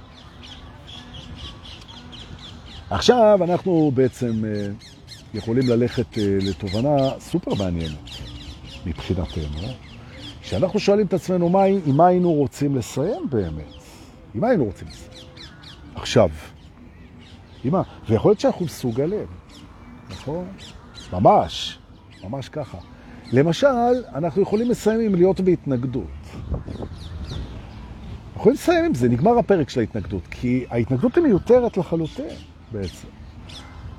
עכשיו 2.90 3.40
אנחנו 3.44 3.92
בעצם 3.96 4.46
אה, 4.46 4.68
יכולים 5.34 5.70
ללכת 5.70 6.18
אה, 6.18 6.38
לתובנה 6.42 7.20
סופר 7.20 7.54
מעניינת 7.54 8.10
מבחינתנו. 8.86 9.68
כשאנחנו 10.42 10.80
שואלים 10.80 11.06
את 11.06 11.14
עצמנו 11.14 11.50
מה, 11.50 11.64
עם 11.64 11.98
מה 11.98 12.08
היינו 12.08 12.34
רוצים 12.34 12.76
לסיים 12.76 13.30
באמת, 13.30 13.74
עם 14.36 14.42
מה 14.42 14.48
היינו 14.48 14.66
רוצים 14.66 14.88
לסיים? 14.88 15.28
עכשיו. 15.96 16.30
עם 17.64 17.72
מה? 17.72 17.82
ויכול 18.10 18.30
להיות 18.30 18.40
שאנחנו 18.40 18.66
מסוגלים, 18.66 19.26
נכון? 20.10 20.48
ממש, 21.14 21.80
ממש 22.24 22.50
ככה. 22.50 22.78
למשל, 23.32 23.68
אנחנו 24.16 24.42
יכולים 24.42 24.70
לסיים 24.70 25.00
עם 25.00 25.16
להיות 25.16 25.40
בהתנגדות. 25.40 26.04
אנחנו 26.52 26.86
יכולים 28.36 28.54
לסיים 28.54 28.86
עם 28.86 28.94
זה, 28.94 29.10
נגמר 29.10 29.38
הפרק 29.38 29.70
של 29.70 29.80
ההתנגדות, 29.80 30.28
כי 30.32 30.66
ההתנגדות 30.70 31.16
היא 31.16 31.24
מיותרת 31.24 31.78
לחלוטין 31.78 32.36
בעצם. 32.72 33.08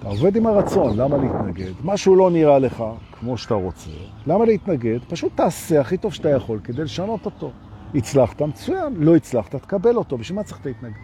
אתה 0.04 0.12
עובד 0.12 0.36
עם 0.36 0.46
הרצון, 0.46 0.96
למה 0.96 1.16
להתנגד? 1.16 1.72
משהו 1.84 2.16
לא 2.16 2.30
נראה 2.30 2.58
לך 2.58 2.84
כמו 3.12 3.38
שאתה 3.38 3.54
רוצה, 3.54 3.90
למה 4.26 4.44
להתנגד? 4.44 4.98
פשוט 5.08 5.32
תעשה 5.34 5.80
הכי 5.80 5.96
טוב 5.96 6.14
שאתה 6.14 6.28
יכול 6.28 6.60
כדי 6.64 6.82
לשנות 6.82 7.26
אותו. 7.26 7.50
הצלחת, 7.94 8.42
מצוין, 8.42 8.94
לא 8.96 9.16
הצלחת, 9.16 9.54
תקבל 9.54 9.96
אותו, 9.96 10.18
בשביל 10.18 10.36
מה 10.36 10.42
צריך 10.42 10.66
להתנגד? 10.66 10.94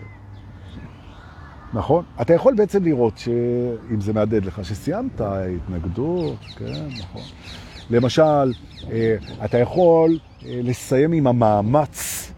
נכון? 1.73 2.05
אתה 2.21 2.35
יכול 2.35 2.55
בעצם 2.55 2.85
לראות 2.85 3.19
שאם 3.19 4.01
זה 4.01 4.13
מעדד 4.13 4.45
לך, 4.45 4.65
שסיימת 4.65 5.21
התנגדות, 5.21 6.39
כן, 6.57 6.89
נכון. 7.01 7.23
למשל, 7.91 8.53
אה, 8.91 9.17
אתה 9.45 9.59
יכול 9.59 10.19
אה, 10.47 10.61
לסיים 10.63 11.13
עם 11.13 11.27
המאמץ. 11.27 12.33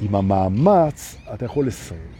עם 0.00 0.14
המאמץ 0.14 1.16
אתה 1.34 1.44
יכול 1.44 1.66
לסיים. 1.66 2.11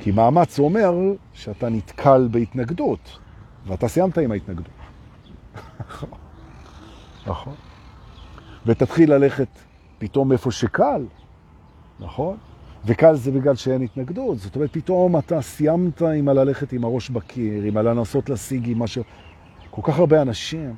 כי 0.00 0.10
מאמץ 0.10 0.58
אומר 0.58 0.92
שאתה 1.32 1.68
נתקל 1.68 2.28
בהתנגדות, 2.30 3.18
ואתה 3.66 3.88
סיימת 3.88 4.18
עם 4.18 4.32
ההתנגדות. 4.32 4.74
נכון. 7.26 7.54
ותתחיל 8.66 9.14
ללכת 9.14 9.48
פתאום 9.98 10.32
איפה 10.32 10.50
שקל, 10.50 11.06
נכון? 12.00 12.36
וקל 12.84 13.14
זה 13.14 13.30
בגלל 13.30 13.54
שאין 13.54 13.82
התנגדות. 13.82 14.38
זאת 14.38 14.56
אומרת, 14.56 14.72
פתאום 14.72 15.18
אתה 15.18 15.42
סיימת 15.42 16.02
עם 16.02 16.28
הללכת 16.28 16.72
עם 16.72 16.84
הראש 16.84 17.10
בקיר, 17.10 17.62
עם 17.62 17.76
הלנסות 17.76 18.30
להשיג 18.30 18.70
עם 18.70 18.78
משהו. 18.78 19.02
כל 19.70 19.82
כך 19.84 19.98
הרבה 19.98 20.22
אנשים, 20.22 20.74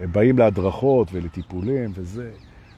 הם 0.00 0.12
באים 0.12 0.38
להדרכות 0.38 1.08
ולטיפולים 1.12 1.90
וזה, 1.94 2.30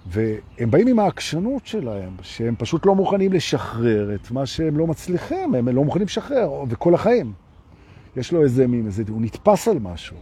והם 0.06 0.70
באים 0.70 0.86
עם 0.86 0.98
העקשנות 0.98 1.66
שלהם, 1.66 2.16
שהם 2.22 2.54
פשוט 2.58 2.86
לא 2.86 2.94
מוכנים 2.94 3.32
לשחרר 3.32 4.14
את 4.14 4.30
מה 4.30 4.46
שהם 4.46 4.78
לא 4.78 4.86
מצליחים, 4.86 5.54
הם 5.54 5.68
לא 5.68 5.84
מוכנים 5.84 6.06
לשחרר, 6.06 6.64
וכל 6.68 6.94
החיים. 6.94 7.32
יש 8.16 8.32
לו 8.32 8.42
איזה 8.42 8.66
מין, 8.66 8.86
איזה, 8.86 9.02
הוא 9.08 9.22
נתפס 9.22 9.68
על 9.68 9.78
משהו, 9.78 10.16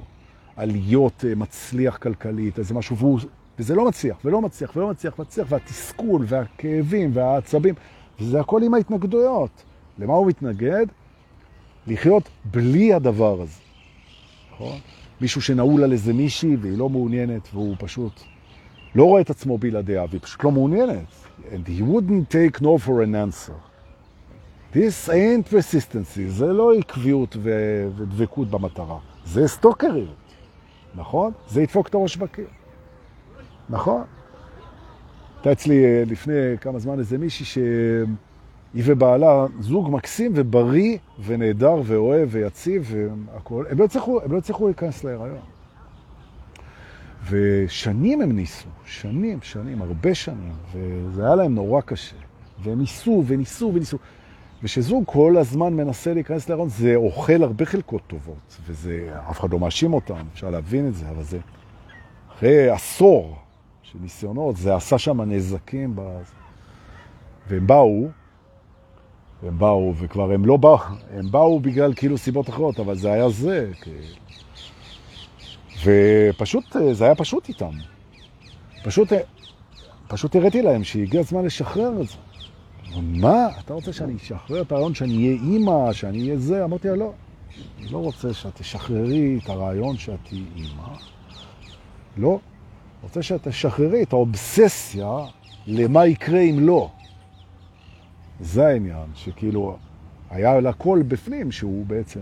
על 0.56 0.70
להיות 0.70 1.24
אה, 1.28 1.34
מצליח 1.34 1.96
כלכלית, 1.96 2.58
איזה 2.58 2.74
משהו, 2.74 2.96
והוא, 2.96 3.20
וזה 3.58 3.74
לא 3.74 3.88
מצליח, 3.88 4.16
ולא 4.24 4.40
מצליח, 4.40 4.76
ולא 4.76 4.90
מצליח, 4.90 5.18
מצליח, 5.18 5.46
והתסכול, 5.50 6.24
והכאבים, 6.28 7.10
והעצבים, 7.14 7.74
וזה 8.20 8.40
הכל 8.40 8.62
עם 8.62 8.74
ההתנגדויות. 8.74 9.62
למה 9.98 10.14
הוא 10.14 10.26
מתנגד? 10.26 10.86
לחיות 11.86 12.28
בלי 12.44 12.94
הדבר 12.94 13.40
הזה. 13.40 13.60
נכון? 14.52 14.78
מישהו 15.20 15.42
שנעול 15.42 15.84
על 15.84 15.92
איזה 15.92 16.12
מישהי 16.12 16.56
והיא 16.56 16.78
לא 16.78 16.88
מעוניינת, 16.88 17.48
והוא 17.52 17.76
פשוט 17.78 18.20
לא 18.94 19.04
רואה 19.04 19.20
את 19.20 19.30
עצמו 19.30 19.58
בלעדיה, 19.58 20.04
והיא 20.10 20.20
פשוט 20.20 20.44
לא 20.44 20.50
מעוניינת. 20.50 21.04
And 21.52 21.68
he 21.68 21.82
wouldn't 21.82 22.30
take 22.30 22.62
no 22.62 22.78
for 22.78 23.02
an 23.02 23.14
answer. 23.14 23.54
This 24.74 25.08
ain't 25.08 25.48
persistency, 25.52 26.28
זה 26.28 26.46
לא 26.46 26.72
עקביות 26.72 27.36
ודבקות 27.42 28.50
במטרה, 28.50 28.98
זה 29.24 29.48
סטוקריות, 29.48 30.14
נכון? 30.94 31.32
זה 31.48 31.62
ידפוק 31.62 31.88
את 31.88 31.94
הראש 31.94 32.16
בקיר, 32.16 32.46
נכון? 33.68 34.02
הייתה 35.36 35.52
אצלי 35.52 35.84
אה, 35.84 36.02
לפני 36.06 36.32
כמה 36.60 36.78
זמן 36.78 36.98
איזה 36.98 37.18
מישהי 37.18 37.44
שהיא 37.44 38.84
ובעלה 38.84 39.46
זוג 39.60 39.90
מקסים 39.90 40.32
ובריא 40.34 40.98
ונהדר 41.24 41.80
ואוהב 41.84 42.28
ויציב 42.32 42.94
והכל, 42.94 43.64
הם 43.70 43.78
לא 43.78 43.84
הצליחו, 43.84 44.20
הם 44.22 44.32
לא 44.32 44.38
הצליחו 44.38 44.66
להיכנס 44.66 45.04
להיריון. 45.04 45.53
ושנים 47.30 48.20
הם 48.20 48.32
ניסו, 48.32 48.68
שנים, 48.86 49.38
שנים, 49.42 49.82
הרבה 49.82 50.14
שנים, 50.14 50.52
וזה 50.72 51.26
היה 51.26 51.34
להם 51.34 51.54
נורא 51.54 51.80
קשה. 51.80 52.16
והם 52.62 52.78
ניסו 52.78 53.22
וניסו 53.26 53.70
וניסו. 53.74 53.98
ושזוג 54.62 55.04
כל 55.06 55.36
הזמן 55.36 55.74
מנסה 55.74 56.14
להיכנס 56.14 56.48
להיריון, 56.48 56.68
זה 56.68 56.94
אוכל 56.96 57.42
הרבה 57.42 57.64
חלקות 57.64 58.02
טובות, 58.06 58.60
וזה, 58.66 59.10
אף 59.30 59.40
אחד 59.40 59.52
לא 59.52 59.58
מאשים 59.58 59.94
אותם, 59.94 60.24
אפשר 60.32 60.50
להבין 60.50 60.88
את 60.88 60.94
זה, 60.94 61.08
אבל 61.08 61.22
זה 61.22 61.38
אחרי 62.32 62.70
עשור 62.70 63.36
של 63.82 63.98
ניסיונות, 64.02 64.56
זה 64.56 64.74
עשה 64.74 64.98
שם 64.98 65.20
נזקים. 65.20 65.96
בזה. 65.96 66.32
והם 67.48 67.66
באו, 67.66 68.08
הם 69.42 69.58
באו, 69.58 69.92
וכבר 69.96 70.32
הם 70.32 70.44
לא 70.44 70.56
באו, 70.56 70.78
הם 71.16 71.30
באו 71.30 71.60
בגלל 71.60 71.94
כאילו 71.94 72.18
סיבות 72.18 72.48
אחרות, 72.48 72.80
אבל 72.80 72.94
זה 72.94 73.12
היה 73.12 73.28
זה, 73.28 73.70
כאילו. 73.80 74.23
ופשוט, 75.84 76.76
אה, 76.76 76.94
זה 76.94 77.04
היה 77.04 77.14
פשוט 77.14 77.48
איתם. 77.48 77.70
פשוט, 78.84 79.12
אה, 79.12 79.18
פשוט 80.08 80.36
הראיתי 80.36 80.62
להם 80.62 80.84
שהגיע 80.84 81.20
הזמן 81.20 81.44
לשחרר 81.44 82.00
את 82.00 82.08
זה. 82.08 82.16
מה? 83.02 83.48
אתה 83.64 83.74
רוצה 83.74 83.92
שאני 83.92 84.16
אשחרר 84.16 84.62
את 84.62 84.72
הרעיון 84.72 84.94
שאני 84.94 85.16
אהיה 85.16 85.32
אימא, 85.32 85.92
שאני 85.92 86.20
אהיה 86.20 86.38
זה? 86.38 86.64
אמרתי 86.64 86.88
לה, 86.88 86.96
לא. 86.96 87.12
אני 87.78 87.88
לא 87.92 87.98
רוצה 87.98 88.34
שאת 88.34 88.54
תשחררי 88.54 89.38
את 89.44 89.48
הרעיון 89.48 89.96
שאת 89.96 90.18
תהיי 90.22 90.44
אימא. 90.56 90.88
לא. 92.16 92.38
רוצה 93.02 93.22
שאת 93.22 93.48
תשחררי 93.48 94.02
את 94.02 94.12
האובססיה 94.12 95.18
למה 95.66 96.06
יקרה 96.06 96.40
אם 96.40 96.56
לא. 96.60 96.90
זה 98.40 98.66
העניין, 98.66 99.06
שכאילו 99.14 99.76
היה 100.30 100.60
לה 100.60 100.72
קול 100.72 101.02
בפנים 101.02 101.52
שהוא 101.52 101.86
בעצם 101.86 102.20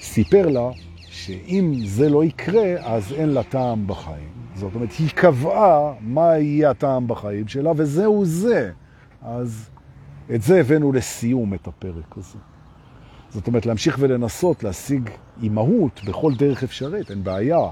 סיפר 0.00 0.48
לה 0.48 0.70
שאם 1.12 1.74
זה 1.84 2.08
לא 2.08 2.24
יקרה, 2.24 2.74
אז 2.80 3.12
אין 3.12 3.28
לה 3.28 3.42
טעם 3.42 3.86
בחיים. 3.86 4.32
זאת 4.54 4.74
אומרת, 4.74 4.92
היא 4.98 5.10
קבעה 5.10 5.92
מה 6.00 6.38
יהיה 6.38 6.70
הטעם 6.70 7.08
בחיים 7.08 7.48
שלה, 7.48 7.72
וזהו 7.76 8.24
זה. 8.24 8.70
אז 9.22 9.70
את 10.34 10.42
זה 10.42 10.60
הבאנו 10.60 10.92
לסיום, 10.92 11.54
את 11.54 11.66
הפרק 11.66 12.16
הזה. 12.16 12.38
זאת 13.30 13.46
אומרת, 13.46 13.66
להמשיך 13.66 13.96
ולנסות 14.00 14.64
להשיג 14.64 15.10
אימהות 15.42 16.00
בכל 16.04 16.34
דרך 16.34 16.62
אפשרית, 16.62 17.10
אין 17.10 17.24
בעיה. 17.24 17.68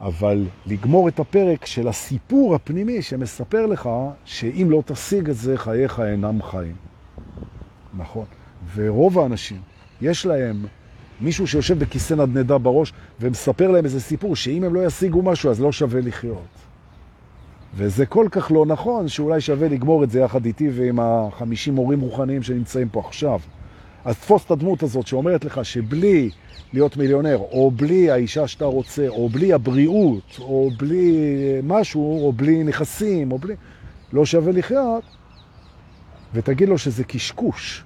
אבל 0.00 0.46
לגמור 0.66 1.08
את 1.08 1.20
הפרק 1.20 1.66
של 1.66 1.88
הסיפור 1.88 2.54
הפנימי 2.54 3.02
שמספר 3.02 3.66
לך 3.66 3.88
שאם 4.24 4.66
לא 4.70 4.82
תשיג 4.86 5.30
את 5.30 5.36
זה, 5.36 5.58
חייך 5.58 6.00
אינם 6.00 6.42
חיים. 6.42 6.76
נכון. 7.96 8.26
ורוב 8.74 9.18
האנשים, 9.18 9.60
יש 10.00 10.26
להם 10.26 10.66
מישהו 11.20 11.46
שיושב 11.46 11.78
בכיסא 11.78 12.14
נדנדה 12.14 12.58
בראש 12.58 12.92
ומספר 13.20 13.70
להם 13.70 13.84
איזה 13.84 14.00
סיפור, 14.00 14.36
שאם 14.36 14.64
הם 14.64 14.74
לא 14.74 14.86
ישיגו 14.86 15.22
משהו 15.22 15.50
אז 15.50 15.60
לא 15.60 15.72
שווה 15.72 16.00
לחיות. 16.00 16.64
וזה 17.76 18.06
כל 18.06 18.26
כך 18.30 18.50
לא 18.50 18.66
נכון, 18.66 19.08
שאולי 19.08 19.40
שווה 19.40 19.68
לגמור 19.68 20.04
את 20.04 20.10
זה 20.10 20.20
יחד 20.20 20.44
איתי 20.44 20.70
ועם 20.74 20.98
החמישים 21.00 21.74
מורים 21.74 22.00
רוחניים 22.00 22.42
שנמצאים 22.42 22.88
פה 22.88 23.00
עכשיו. 23.06 23.40
אז 24.04 24.18
תפוס 24.18 24.44
את 24.44 24.50
הדמות 24.50 24.82
הזאת 24.82 25.06
שאומרת 25.06 25.44
לך 25.44 25.64
שבלי 25.64 26.30
להיות 26.72 26.96
מיליונר, 26.96 27.36
או 27.36 27.70
בלי 27.70 28.10
האישה 28.10 28.48
שאתה 28.48 28.64
רוצה, 28.64 29.08
או 29.08 29.28
בלי 29.28 29.52
הבריאות, 29.52 30.38
או 30.40 30.70
בלי 30.78 31.26
משהו, 31.62 32.26
או 32.26 32.32
בלי 32.32 32.64
נכסים, 32.64 33.32
או 33.32 33.38
בלי... 33.38 33.54
לא 34.12 34.26
שווה 34.26 34.52
לחיות, 34.52 35.04
ותגיד 36.34 36.68
לו 36.68 36.78
שזה 36.78 37.04
קשקוש. 37.04 37.84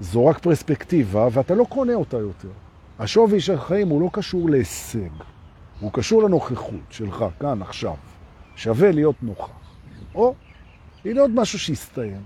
זו 0.00 0.26
רק 0.26 0.38
פרספקטיבה, 0.38 1.28
ואתה 1.32 1.54
לא 1.54 1.64
קונה 1.68 1.94
אותה 1.94 2.16
יותר. 2.16 2.48
השווי 3.00 3.40
של 3.40 3.54
החיים 3.54 3.88
הוא 3.88 4.00
לא 4.00 4.08
קשור 4.12 4.50
להישג, 4.50 5.08
הוא 5.80 5.92
קשור 5.92 6.22
לנוכחות 6.22 6.80
שלך 6.90 7.24
כאן, 7.40 7.62
עכשיו. 7.62 7.94
שווה 8.56 8.92
להיות 8.92 9.14
נוכח. 9.22 9.50
או 10.14 10.34
הנה 11.04 11.20
עוד 11.20 11.30
משהו 11.30 11.58
שהסתיים, 11.58 12.20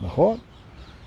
נכון? 0.00 0.38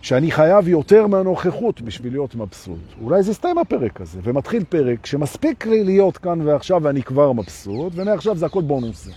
שאני 0.01 0.31
חייב 0.31 0.67
יותר 0.67 1.07
מהנוכחות 1.07 1.81
בשביל 1.81 2.13
להיות 2.13 2.35
מבסוט. 2.35 2.79
אולי 3.01 3.23
זה 3.23 3.33
סתם 3.33 3.57
הפרק 3.57 4.01
הזה, 4.01 4.19
ומתחיל 4.23 4.63
פרק 4.63 5.05
שמספיק 5.05 5.65
לי 5.65 5.83
להיות 5.83 6.17
כאן 6.17 6.47
ועכשיו 6.47 6.83
ואני 6.83 7.03
כבר 7.03 7.31
מבסוט, 7.31 7.93
ומעכשיו 7.95 8.37
זה 8.37 8.45
הכל 8.45 8.61
בונוס. 8.61 9.09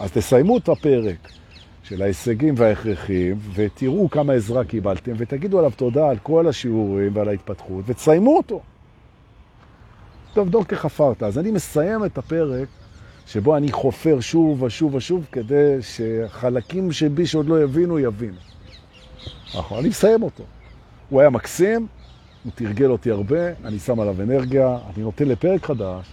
אז 0.00 0.12
תסיימו 0.12 0.56
את 0.56 0.68
הפרק 0.68 1.28
של 1.82 2.02
ההישגים 2.02 2.54
וההכרחים, 2.56 3.38
ותראו 3.54 4.10
כמה 4.10 4.32
עזרה 4.32 4.64
קיבלתם, 4.64 5.12
ותגידו 5.16 5.58
עליו 5.58 5.72
תודה 5.76 6.08
על 6.10 6.18
כל 6.22 6.48
השיעורים 6.48 7.16
ועל 7.16 7.28
ההתפתחות, 7.28 7.84
ותסיימו 7.86 8.36
אותו. 8.36 8.60
טוב, 10.36 10.48
דוקטור 10.48 10.78
חפרת. 10.78 11.22
אז 11.22 11.38
אני 11.38 11.50
מסיים 11.50 12.04
את 12.04 12.18
הפרק 12.18 12.68
שבו 13.26 13.56
אני 13.56 13.72
חופר 13.72 14.20
שוב 14.20 14.62
ושוב 14.62 14.94
ושוב, 14.94 15.26
כדי 15.32 15.76
שחלקים 15.80 16.92
שבי 16.92 17.26
שעוד 17.26 17.46
לא 17.46 17.62
יבינו, 17.62 17.98
יבינו. 17.98 18.36
נכון, 19.58 19.78
אני 19.78 19.88
מסיים 19.88 20.22
אותו. 20.22 20.44
הוא 21.08 21.20
היה 21.20 21.30
מקסים, 21.30 21.86
הוא 22.44 22.52
תרגל 22.54 22.90
אותי 22.90 23.10
הרבה, 23.10 23.52
אני 23.64 23.78
שם 23.78 24.00
עליו 24.00 24.22
אנרגיה, 24.22 24.78
אני 24.94 25.02
נותן 25.02 25.28
לפרק 25.28 25.66
חדש, 25.66 26.06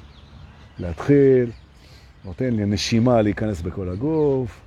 להתחיל, 0.79 1.51
נותן 2.25 2.53
לי 2.53 2.65
נשימה 2.65 3.21
להיכנס 3.21 3.61
בכל 3.61 3.89
הגוף, 3.89 4.61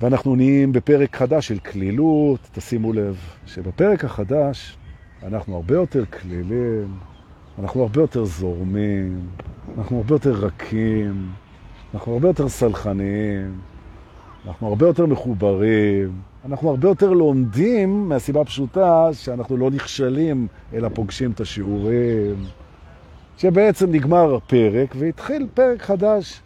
ואנחנו 0.00 0.36
נהיים 0.36 0.72
בפרק 0.72 1.16
חדש 1.16 1.48
של 1.48 1.58
כלילות. 1.58 2.40
תשימו 2.52 2.92
לב 2.92 3.16
שבפרק 3.46 4.04
החדש 4.04 4.76
אנחנו 5.22 5.56
הרבה 5.56 5.74
יותר 5.74 6.04
כלילים, 6.04 6.98
אנחנו 7.62 7.82
הרבה 7.82 8.00
יותר 8.00 8.24
זורמים, 8.24 9.28
אנחנו 9.78 9.96
הרבה 9.96 10.14
יותר 10.14 10.30
רכים, 10.32 11.30
אנחנו 11.94 12.12
הרבה 12.12 12.28
יותר 12.28 12.48
סלחניים, 12.48 13.60
אנחנו 14.46 14.68
הרבה 14.68 14.86
יותר 14.86 15.06
מחוברים, 15.06 16.12
אנחנו 16.44 16.70
הרבה 16.70 16.88
יותר 16.88 17.10
לומדים 17.10 18.08
מהסיבה 18.08 18.44
פשוטה 18.44 19.08
שאנחנו 19.12 19.56
לא 19.56 19.70
נכשלים, 19.70 20.46
אלא 20.72 20.88
פוגשים 20.94 21.30
את 21.30 21.40
השיעורים, 21.40 22.44
שבעצם 23.38 23.92
נגמר 23.92 24.34
הפרק 24.34 24.94
והתחיל 24.98 25.46
פרק 25.54 25.82
חדש 25.82 26.40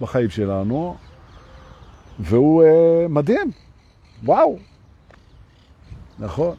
בחיים 0.00 0.30
שלנו, 0.30 0.96
והוא 2.20 2.62
uh, 2.62 3.08
מדהים, 3.08 3.50
וואו, 4.24 4.58
נכון. 6.18 6.54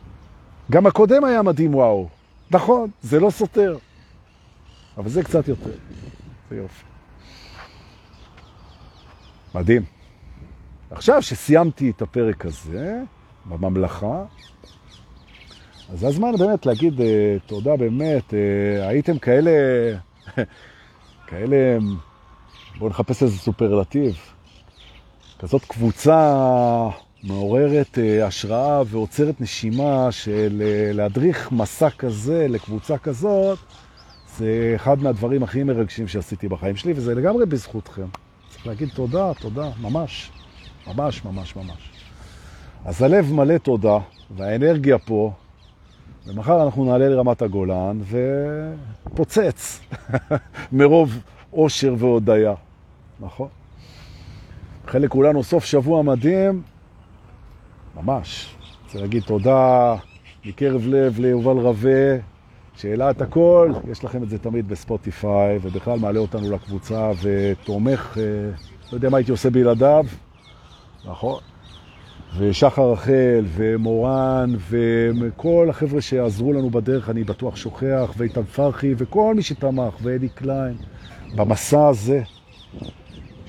גם 0.71 0.87
הקודם 0.87 1.23
היה 1.23 1.41
מדהים, 1.41 1.75
וואו. 1.75 2.07
נכון, 2.53 2.89
זה 3.01 3.19
לא 3.19 3.29
סותר, 3.29 3.77
אבל 4.97 5.09
זה 5.09 5.23
קצת 5.23 5.47
יותר. 5.47 5.71
זה 6.49 6.55
יופי. 6.55 6.83
מדהים. 9.55 9.83
עכשיו 10.91 11.21
שסיימתי 11.21 11.89
את 11.89 12.01
הפרק 12.01 12.45
הזה 12.45 13.01
בממלכה, 13.45 14.23
אז 15.89 15.99
זה 15.99 16.07
הזמן 16.07 16.31
באמת 16.39 16.65
להגיד 16.65 16.99
uh, 16.99 17.03
תודה 17.45 17.77
באמת, 17.77 18.29
uh, 18.29 18.33
הייתם 18.87 19.19
כאלה, 19.19 19.51
כאלה, 21.27 21.77
בואו 22.77 22.89
נחפש 22.89 23.23
איזה 23.23 23.37
סופרלטיב, 23.37 24.15
כזאת 25.39 25.65
קבוצה 25.65 26.39
מעוררת 27.23 27.97
uh, 27.97 28.23
השראה 28.25 28.81
ועוצרת 28.87 29.41
נשימה 29.41 30.07
של 30.11 30.61
uh, 30.61 30.95
להדריך 30.95 31.51
מסע 31.51 31.89
כזה 31.89 32.47
לקבוצה 32.49 32.97
כזאת, 32.97 33.59
זה 34.37 34.73
אחד 34.75 34.99
מהדברים 35.03 35.43
הכי 35.43 35.63
מרגשים 35.63 36.07
שעשיתי 36.07 36.47
בחיים 36.47 36.75
שלי, 36.75 36.93
וזה 36.95 37.15
לגמרי 37.15 37.45
בזכותכם. 37.45 38.05
צריך 38.49 38.67
להגיד 38.67 38.89
תודה, 38.89 39.31
תודה, 39.33 39.69
ממש. 39.81 40.31
ממש, 40.87 41.25
ממש, 41.25 41.55
ממש. 41.55 41.91
אז 42.85 43.01
הלב 43.01 43.33
מלא 43.33 43.57
תודה, 43.57 43.97
והאנרגיה 44.37 44.97
פה, 44.97 45.31
ומחר 46.27 46.63
אנחנו 46.63 46.85
נעלה 46.85 47.09
לרמת 47.09 47.41
הגולן 47.41 47.99
ופוצץ 49.05 49.81
מרוב 50.71 51.19
אושר 51.53 51.95
והודיה, 51.97 52.53
נכון? 53.19 53.47
חלק 54.87 55.09
כולנו 55.09 55.43
סוף 55.43 55.65
שבוע 55.65 56.01
מדהים, 56.01 56.61
ממש. 57.95 58.55
רוצה 58.85 58.99
להגיד 58.99 59.23
תודה 59.23 59.95
מקרב 60.45 60.87
לב 60.87 61.19
ליובל 61.19 61.57
רווה, 61.57 62.17
שאלה 62.75 63.09
את 63.09 63.21
הכל, 63.21 63.71
יש 63.91 64.03
לכם 64.03 64.23
את 64.23 64.29
זה 64.29 64.37
תמיד 64.37 64.67
בספוטיפיי, 64.67 65.59
ובכלל 65.61 65.99
מעלה 65.99 66.19
אותנו 66.19 66.51
לקבוצה 66.51 67.11
ותומך, 67.21 68.17
אה, 68.17 68.23
לא 68.91 68.97
יודע 68.97 69.09
מה 69.09 69.17
הייתי 69.17 69.31
עושה 69.31 69.49
בלעדיו, 69.49 70.05
נכון? 71.05 71.39
ושחר 72.37 72.91
רחל 72.91 73.45
ומורן 73.55 74.55
וכל 74.69 75.67
החבר'ה 75.69 76.01
שעזרו 76.01 76.53
לנו 76.53 76.69
בדרך, 76.69 77.09
אני 77.09 77.23
בטוח 77.23 77.55
שוכח, 77.55 78.13
ואיתן 78.17 78.43
פרחי 78.43 78.93
וכל 78.97 79.33
מי 79.35 79.41
שתמך, 79.41 79.93
ואלי 80.01 80.29
קליין, 80.29 80.75
במסע 81.35 81.87
הזה, 81.87 82.21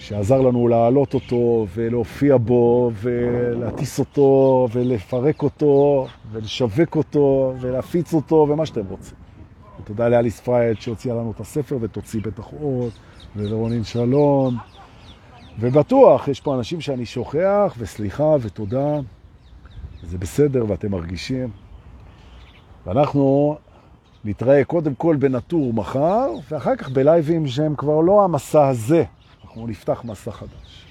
שעזר 0.09 0.41
לנו 0.41 0.69
להעלות 0.69 1.15
אותו 1.15 1.67
ולהופיע 1.75 2.37
בו 2.37 2.91
ולהטיס 2.95 3.99
אותו 3.99 4.69
ולפרק 4.73 5.43
אותו 5.43 6.07
ולשווק 6.33 6.97
אותו 6.97 7.55
ולהפיץ 7.61 8.15
אותו 8.15 8.47
ומה 8.51 8.67
שאתם 8.67 8.87
רוצים. 8.89 9.17
ותודה 9.81 10.09
לאליס 10.09 10.41
פרייד 10.41 10.81
שהוציאה 10.81 11.15
לנו 11.15 11.31
את 11.31 11.41
הספר 11.41 11.79
ותוציא 11.81 12.21
בטח 12.23 12.45
עוד, 12.61 12.91
ולרונין 13.37 13.85
שלום. 13.85 14.57
ובטוח, 15.61 16.29
יש 16.29 16.41
פה 16.41 16.55
אנשים 16.55 16.81
שאני 16.81 17.07
שוכח, 17.07 17.75
וסליחה 17.79 18.37
ותודה, 18.41 19.01
זה 20.03 20.19
בסדר 20.19 20.65
ואתם 20.69 20.91
מרגישים. 20.91 21.49
ואנחנו 22.87 23.57
נתראה 24.25 24.65
קודם 24.65 24.95
כל 24.95 25.17
בנטור 25.17 25.73
מחר, 25.73 26.31
ואחר 26.51 26.77
כך 26.77 26.91
בלייבים 26.91 27.47
שהם 27.47 27.75
כבר 27.75 28.01
לא 28.01 28.25
המסע 28.25 28.69
הזה. 28.69 29.05
אנחנו 29.55 29.67
נפתח 29.67 30.01
מסע 30.05 30.31
חדש. 30.31 30.87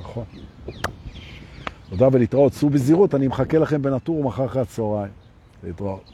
נכון. 0.00 0.24
תודה 1.90 2.08
ולהתראות. 2.12 2.52
סעו 2.52 2.70
בזהירות, 2.70 3.14
אני 3.14 3.28
מחכה 3.28 3.58
לכם 3.58 3.82
בנטור 3.82 4.24
מחר 4.24 4.44
אחרי 4.44 4.62
הצהריים. 4.62 5.12
להתראות. 5.64 6.11